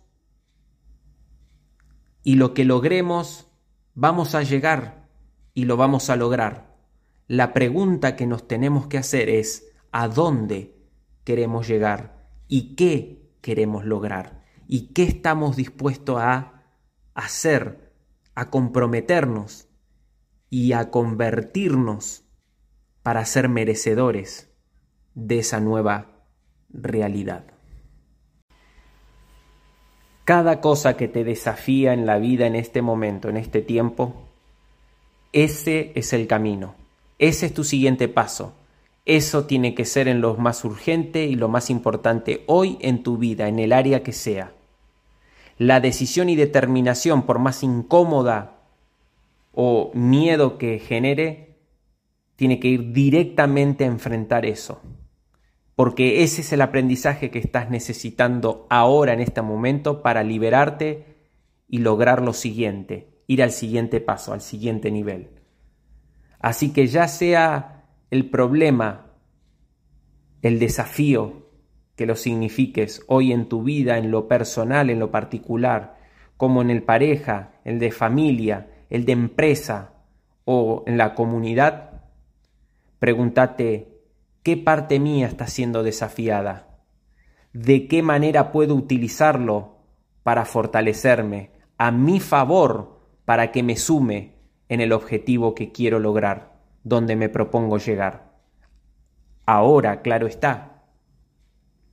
y 2.24 2.38
lo 2.38 2.56
que 2.56 2.66
logremos 2.66 3.46
Vamos 3.94 4.34
a 4.34 4.42
llegar 4.42 5.08
y 5.54 5.66
lo 5.66 5.78
vamos 5.78 6.10
a 6.10 6.16
lograr. 6.16 6.76
La 7.28 7.54
pregunta 7.54 8.16
que 8.16 8.26
nos 8.26 8.48
tenemos 8.48 8.88
que 8.88 8.98
hacer 8.98 9.30
es 9.30 9.72
¿a 9.92 10.08
dónde 10.08 10.76
queremos 11.24 11.68
llegar? 11.68 12.28
¿Y 12.48 12.76
qué 12.76 13.30
queremos 13.42 13.86
lograr? 13.86 14.44
¿Y 14.68 14.94
qué 14.94 15.04
estamos 15.04 15.56
dispuestos 15.56 16.18
a 16.20 16.64
hacer, 17.14 17.94
a 18.34 18.50
comprometernos 18.50 19.68
y 20.50 20.74
a 20.74 20.90
convertirnos 20.90 22.24
para 23.04 23.24
ser 23.26 23.50
merecedores 23.50 24.52
de 25.14 25.38
esa 25.38 25.60
nueva 25.60 26.13
realidad? 26.74 27.54
cada 30.24 30.62
cosa 30.62 30.96
que 30.96 31.08
te 31.08 31.24
desafía 31.24 31.94
en 31.94 32.06
la 32.06 32.18
vida 32.18 32.46
en 32.48 32.56
este 32.56 32.82
momento, 32.82 33.30
en 33.30 33.38
este 33.38 33.62
tiempo, 33.62 34.14
ese 35.34 35.92
es 35.96 36.14
el 36.14 36.28
camino, 36.28 36.76
ese 37.20 37.48
es 37.48 37.54
tu 37.54 37.64
siguiente 37.64 38.08
paso. 38.08 38.54
Eso 39.06 39.46
tiene 39.46 39.76
que 39.76 39.84
ser 39.84 40.08
en 40.08 40.22
lo 40.22 40.38
más 40.38 40.64
urgente 40.64 41.26
y 41.26 41.36
lo 41.36 41.50
más 41.50 41.70
importante 41.70 42.46
hoy 42.48 42.78
en 42.80 43.04
tu 43.04 43.18
vida, 43.18 43.50
en 43.50 43.60
el 43.60 43.74
área 43.74 44.02
que 44.02 44.14
sea. 44.14 44.54
La 45.58 45.82
decisión 45.82 46.30
y 46.30 46.38
determinación, 46.38 47.24
por 47.24 47.38
más 47.38 47.64
incómoda 47.64 48.62
o 49.54 49.92
miedo 49.94 50.58
que 50.58 50.80
genere, 50.80 51.58
tiene 52.38 52.62
que 52.62 52.70
ir 52.70 52.94
directamente 52.94 53.84
a 53.84 53.88
enfrentar 53.88 54.46
eso 54.46 54.82
porque 55.76 56.24
ese 56.24 56.42
es 56.42 56.54
el 56.54 56.62
aprendizaje 56.62 57.32
que 57.32 57.40
estás 57.40 57.70
necesitando 57.70 58.68
ahora 58.70 59.14
en 59.14 59.20
este 59.20 59.42
momento 59.42 60.02
para 60.02 60.24
liberarte 60.24 61.06
y 61.68 61.80
lograr 61.80 62.22
lo 62.22 62.34
siguiente, 62.34 63.10
ir 63.28 63.42
al 63.42 63.52
siguiente 63.52 64.00
paso, 64.00 64.34
al 64.34 64.42
siguiente 64.42 64.92
nivel. 64.92 65.30
Así 66.40 66.74
que 66.74 66.88
ya 66.88 67.08
sea 67.08 67.86
el 68.12 68.30
problema, 68.30 69.14
el 70.42 70.60
desafío 70.60 71.50
que 71.96 72.06
lo 72.06 72.16
signifiques 72.16 73.04
hoy 73.08 73.32
en 73.32 73.48
tu 73.48 73.64
vida, 73.64 73.98
en 73.98 74.12
lo 74.12 74.28
personal, 74.28 74.90
en 74.90 75.00
lo 75.00 75.10
particular, 75.10 75.98
como 76.38 76.62
en 76.62 76.70
el 76.70 76.84
pareja, 76.84 77.54
el 77.64 77.80
de 77.80 77.92
familia, 77.92 78.68
el 78.90 79.06
de 79.06 79.14
empresa 79.14 79.94
o 80.46 80.84
en 80.86 80.98
la 80.98 81.16
comunidad, 81.16 82.04
pregúntate 83.00 83.93
¿Qué 84.44 84.58
parte 84.58 85.00
mía 85.00 85.28
está 85.28 85.48
siendo 85.48 85.84
desafiada? 85.84 86.78
¿De 87.54 87.88
qué 87.88 88.04
manera 88.04 88.52
puedo 88.52 88.76
utilizarlo 88.76 89.78
para 90.22 90.44
fortalecerme 90.44 91.52
a 91.78 91.92
mi 91.92 92.20
favor 92.20 93.00
para 93.24 93.54
que 93.54 93.64
me 93.64 93.78
sume 93.78 94.36
en 94.68 94.82
el 94.82 94.92
objetivo 94.92 95.56
que 95.56 95.72
quiero 95.72 95.98
lograr, 96.00 96.60
donde 96.84 97.16
me 97.16 97.30
propongo 97.30 97.78
llegar? 97.78 98.34
Ahora, 99.46 100.02
claro 100.02 100.28
está, 100.28 100.84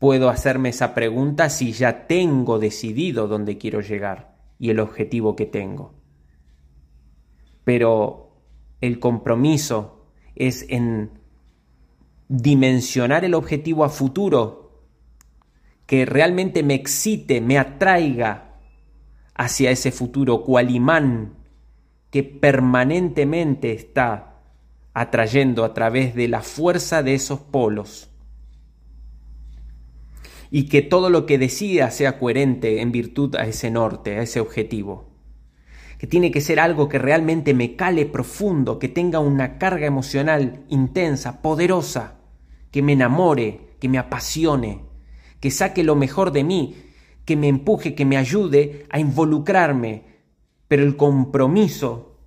puedo 0.00 0.28
hacerme 0.28 0.70
esa 0.70 0.92
pregunta 0.92 1.50
si 1.50 1.70
ya 1.70 2.08
tengo 2.08 2.58
decidido 2.58 3.28
dónde 3.28 3.58
quiero 3.58 3.80
llegar 3.80 4.34
y 4.58 4.70
el 4.70 4.80
objetivo 4.80 5.36
que 5.36 5.46
tengo. 5.46 5.94
Pero 7.62 8.42
el 8.80 8.98
compromiso 8.98 10.06
es 10.34 10.66
en 10.68 11.19
dimensionar 12.30 13.24
el 13.24 13.34
objetivo 13.34 13.82
a 13.82 13.88
futuro, 13.88 14.84
que 15.86 16.06
realmente 16.06 16.62
me 16.62 16.74
excite, 16.74 17.40
me 17.40 17.58
atraiga 17.58 18.54
hacia 19.34 19.72
ese 19.72 19.90
futuro, 19.90 20.44
cual 20.44 20.70
imán 20.70 21.34
que 22.10 22.22
permanentemente 22.22 23.72
está 23.72 24.36
atrayendo 24.94 25.64
a 25.64 25.74
través 25.74 26.14
de 26.14 26.28
la 26.28 26.40
fuerza 26.40 27.02
de 27.02 27.14
esos 27.14 27.40
polos. 27.40 28.10
Y 30.52 30.68
que 30.68 30.82
todo 30.82 31.10
lo 31.10 31.26
que 31.26 31.36
decida 31.36 31.90
sea 31.90 32.16
coherente 32.20 32.80
en 32.80 32.92
virtud 32.92 33.34
a 33.34 33.46
ese 33.46 33.72
norte, 33.72 34.18
a 34.18 34.22
ese 34.22 34.38
objetivo. 34.38 35.10
Que 35.98 36.06
tiene 36.06 36.30
que 36.30 36.40
ser 36.40 36.60
algo 36.60 36.88
que 36.88 36.98
realmente 36.98 37.54
me 37.54 37.74
cale 37.74 38.06
profundo, 38.06 38.78
que 38.78 38.88
tenga 38.88 39.18
una 39.18 39.58
carga 39.58 39.86
emocional 39.86 40.64
intensa, 40.68 41.42
poderosa 41.42 42.19
que 42.70 42.82
me 42.82 42.92
enamore, 42.92 43.76
que 43.80 43.88
me 43.88 43.98
apasione, 43.98 44.82
que 45.40 45.50
saque 45.50 45.82
lo 45.82 45.96
mejor 45.96 46.32
de 46.32 46.44
mí, 46.44 46.76
que 47.24 47.36
me 47.36 47.48
empuje, 47.48 47.94
que 47.94 48.04
me 48.04 48.16
ayude 48.16 48.86
a 48.90 48.98
involucrarme. 48.98 50.04
Pero 50.68 50.82
el 50.84 50.96
compromiso 50.96 52.18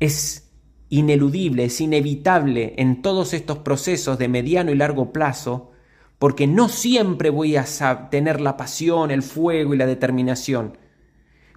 es 0.00 0.50
ineludible, 0.88 1.64
es 1.64 1.80
inevitable 1.80 2.74
en 2.78 3.02
todos 3.02 3.34
estos 3.34 3.58
procesos 3.58 4.18
de 4.18 4.28
mediano 4.28 4.70
y 4.70 4.76
largo 4.76 5.12
plazo, 5.12 5.72
porque 6.18 6.46
no 6.46 6.68
siempre 6.68 7.30
voy 7.30 7.56
a 7.56 7.64
tener 8.10 8.40
la 8.40 8.56
pasión, 8.56 9.10
el 9.10 9.22
fuego 9.22 9.74
y 9.74 9.78
la 9.78 9.86
determinación. 9.86 10.76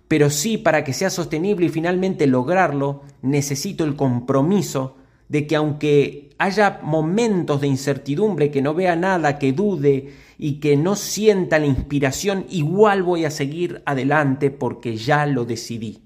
Pero 0.08 0.30
sí, 0.30 0.58
para 0.58 0.84
que 0.84 0.94
sea 0.94 1.10
sostenible 1.10 1.68
y 1.68 1.70
finalmente 1.70 2.28
lograrlo, 2.28 3.04
necesito 3.22 3.86
el 3.86 3.96
compromiso 3.96 4.98
de 5.32 5.48
que 5.48 5.56
aunque 5.56 6.36
haya 6.40 6.82
momentos 6.84 7.62
de 7.62 7.68
incertidumbre, 7.68 8.52
que 8.52 8.62
no 8.62 8.74
vea 8.74 8.98
nada, 8.98 9.40
que 9.40 9.54
dude 9.54 10.14
y 10.38 10.60
que 10.60 10.76
no 10.76 10.98
sienta 10.98 11.58
la 11.58 11.68
inspiración, 11.68 12.46
igual 12.50 13.02
voy 13.02 13.24
a 13.24 13.32
seguir 13.32 13.82
adelante 13.86 14.52
porque 14.52 14.98
ya 14.98 15.26
lo 15.26 15.46
decidí. 15.46 16.04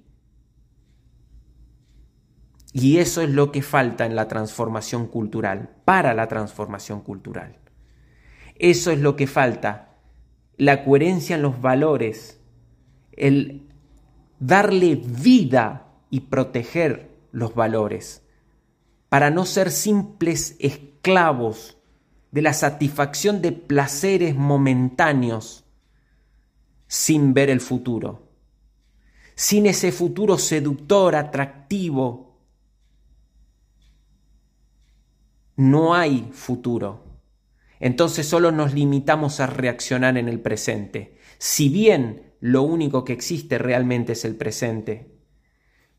Y 2.71 2.97
eso 2.99 3.23
es 3.23 3.31
lo 3.31 3.51
que 3.51 3.63
falta 3.63 4.05
en 4.05 4.15
la 4.15 4.27
transformación 4.27 5.07
cultural, 5.07 5.71
para 5.85 6.13
la 6.13 6.27
transformación 6.27 7.01
cultural. 7.01 7.57
Eso 8.59 8.91
es 8.91 8.99
lo 8.99 9.15
que 9.15 9.25
falta, 9.25 9.95
la 10.55 10.83
coherencia 10.83 11.35
en 11.35 11.41
los 11.41 11.59
valores, 11.59 12.39
el 13.11 13.63
darle 14.39 15.01
vida 15.03 15.87
y 16.11 16.19
proteger 16.19 17.09
los 17.31 17.55
valores 17.55 18.21
para 19.09 19.29
no 19.29 19.45
ser 19.45 19.71
simples 19.71 20.55
esclavos 20.59 21.77
de 22.31 22.41
la 22.41 22.53
satisfacción 22.53 23.41
de 23.41 23.51
placeres 23.51 24.35
momentáneos 24.35 25.63
sin 26.87 27.33
ver 27.33 27.49
el 27.49 27.61
futuro, 27.61 28.29
sin 29.35 29.65
ese 29.65 29.91
futuro 29.91 30.37
seductor, 30.37 31.15
atractivo, 31.15 32.39
no 35.55 35.95
hay 35.95 36.29
futuro. 36.33 37.03
Entonces 37.79 38.27
solo 38.27 38.51
nos 38.51 38.73
limitamos 38.73 39.39
a 39.39 39.47
reaccionar 39.47 40.17
en 40.17 40.27
el 40.27 40.39
presente. 40.39 41.17
Si 41.37 41.69
bien 41.69 42.33
lo 42.39 42.63
único 42.63 43.03
que 43.03 43.13
existe 43.13 43.57
realmente 43.57 44.13
es 44.13 44.25
el 44.25 44.35
presente, 44.35 45.14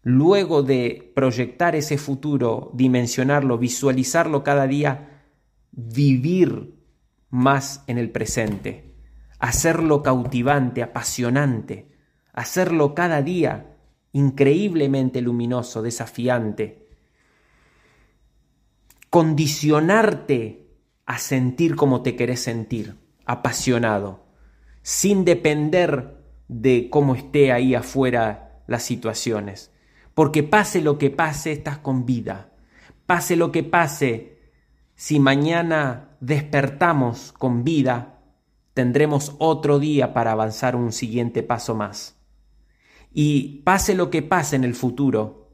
luego 0.09 0.63
de 0.63 1.11
proyectar 1.17 1.75
ese 1.75 1.99
futuro, 1.99 2.71
dimensionarlo, 2.75 3.59
visualizarlo 3.59 4.45
cada 4.45 4.69
día, 4.69 5.25
vivir 5.73 6.77
más 7.29 7.83
en 7.89 7.99
el 7.99 8.13
presente, 8.13 8.95
hacerlo 9.41 10.05
cautivante, 10.05 10.85
apasionante, 10.85 11.91
hacerlo 12.33 12.95
cada 12.95 13.21
día 13.21 13.77
increíblemente 14.13 15.21
luminoso, 15.23 15.83
desafiante, 15.83 16.89
condicionarte 19.11 20.69
a 21.05 21.19
sentir 21.19 21.75
como 21.75 22.03
te 22.03 22.15
querés 22.15 22.39
sentir, 22.39 22.95
apasionado, 23.25 24.25
sin 24.83 25.25
depender 25.25 26.23
de 26.47 26.91
cómo 26.91 27.17
esté 27.17 27.51
ahí 27.51 27.75
afuera 27.75 28.63
las 28.69 28.85
situaciones. 28.85 29.73
Porque 30.17 30.43
pase 30.43 30.81
lo 30.81 30.97
que 30.97 31.11
pase, 31.11 31.53
estás 31.53 31.77
con 31.77 32.07
vida. 32.07 32.51
Pase 33.05 33.37
lo 33.37 33.53
que 33.53 33.63
pase, 33.63 34.39
si 34.95 35.21
mañana 35.21 36.17
despertamos 36.21 37.33
con 37.33 37.65
vida, 37.65 38.23
tendremos 38.73 39.37
otro 39.39 39.79
día 39.79 40.15
para 40.15 40.33
avanzar 40.33 40.75
un 40.75 40.93
siguiente 40.93 41.43
paso 41.43 41.75
más. 41.75 42.17
Y 43.13 43.61
pase 43.65 43.95
lo 43.95 44.09
que 44.09 44.23
pase 44.23 44.57
en 44.57 44.65
el 44.65 44.75
futuro, 44.75 45.51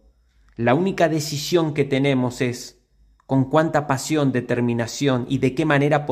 la 0.55 0.75
única 0.75 1.09
decisión 1.09 1.75
que 1.75 1.85
tenemos 1.85 2.41
es 2.41 2.85
con 3.27 3.51
cuánta 3.51 3.89
pasión, 3.89 4.31
determinación 4.31 5.27
y 5.29 5.39
de 5.39 5.57
qué 5.57 5.65
manera 5.65 6.07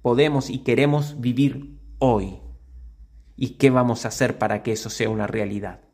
podemos 0.00 0.48
y 0.48 0.58
queremos 0.58 1.20
vivir 1.20 1.76
hoy. 1.98 2.38
Y 3.34 3.56
qué 3.56 3.70
vamos 3.70 4.04
a 4.04 4.08
hacer 4.08 4.38
para 4.38 4.62
que 4.62 4.70
eso 4.70 4.90
sea 4.90 5.10
una 5.10 5.26
realidad. 5.26 5.87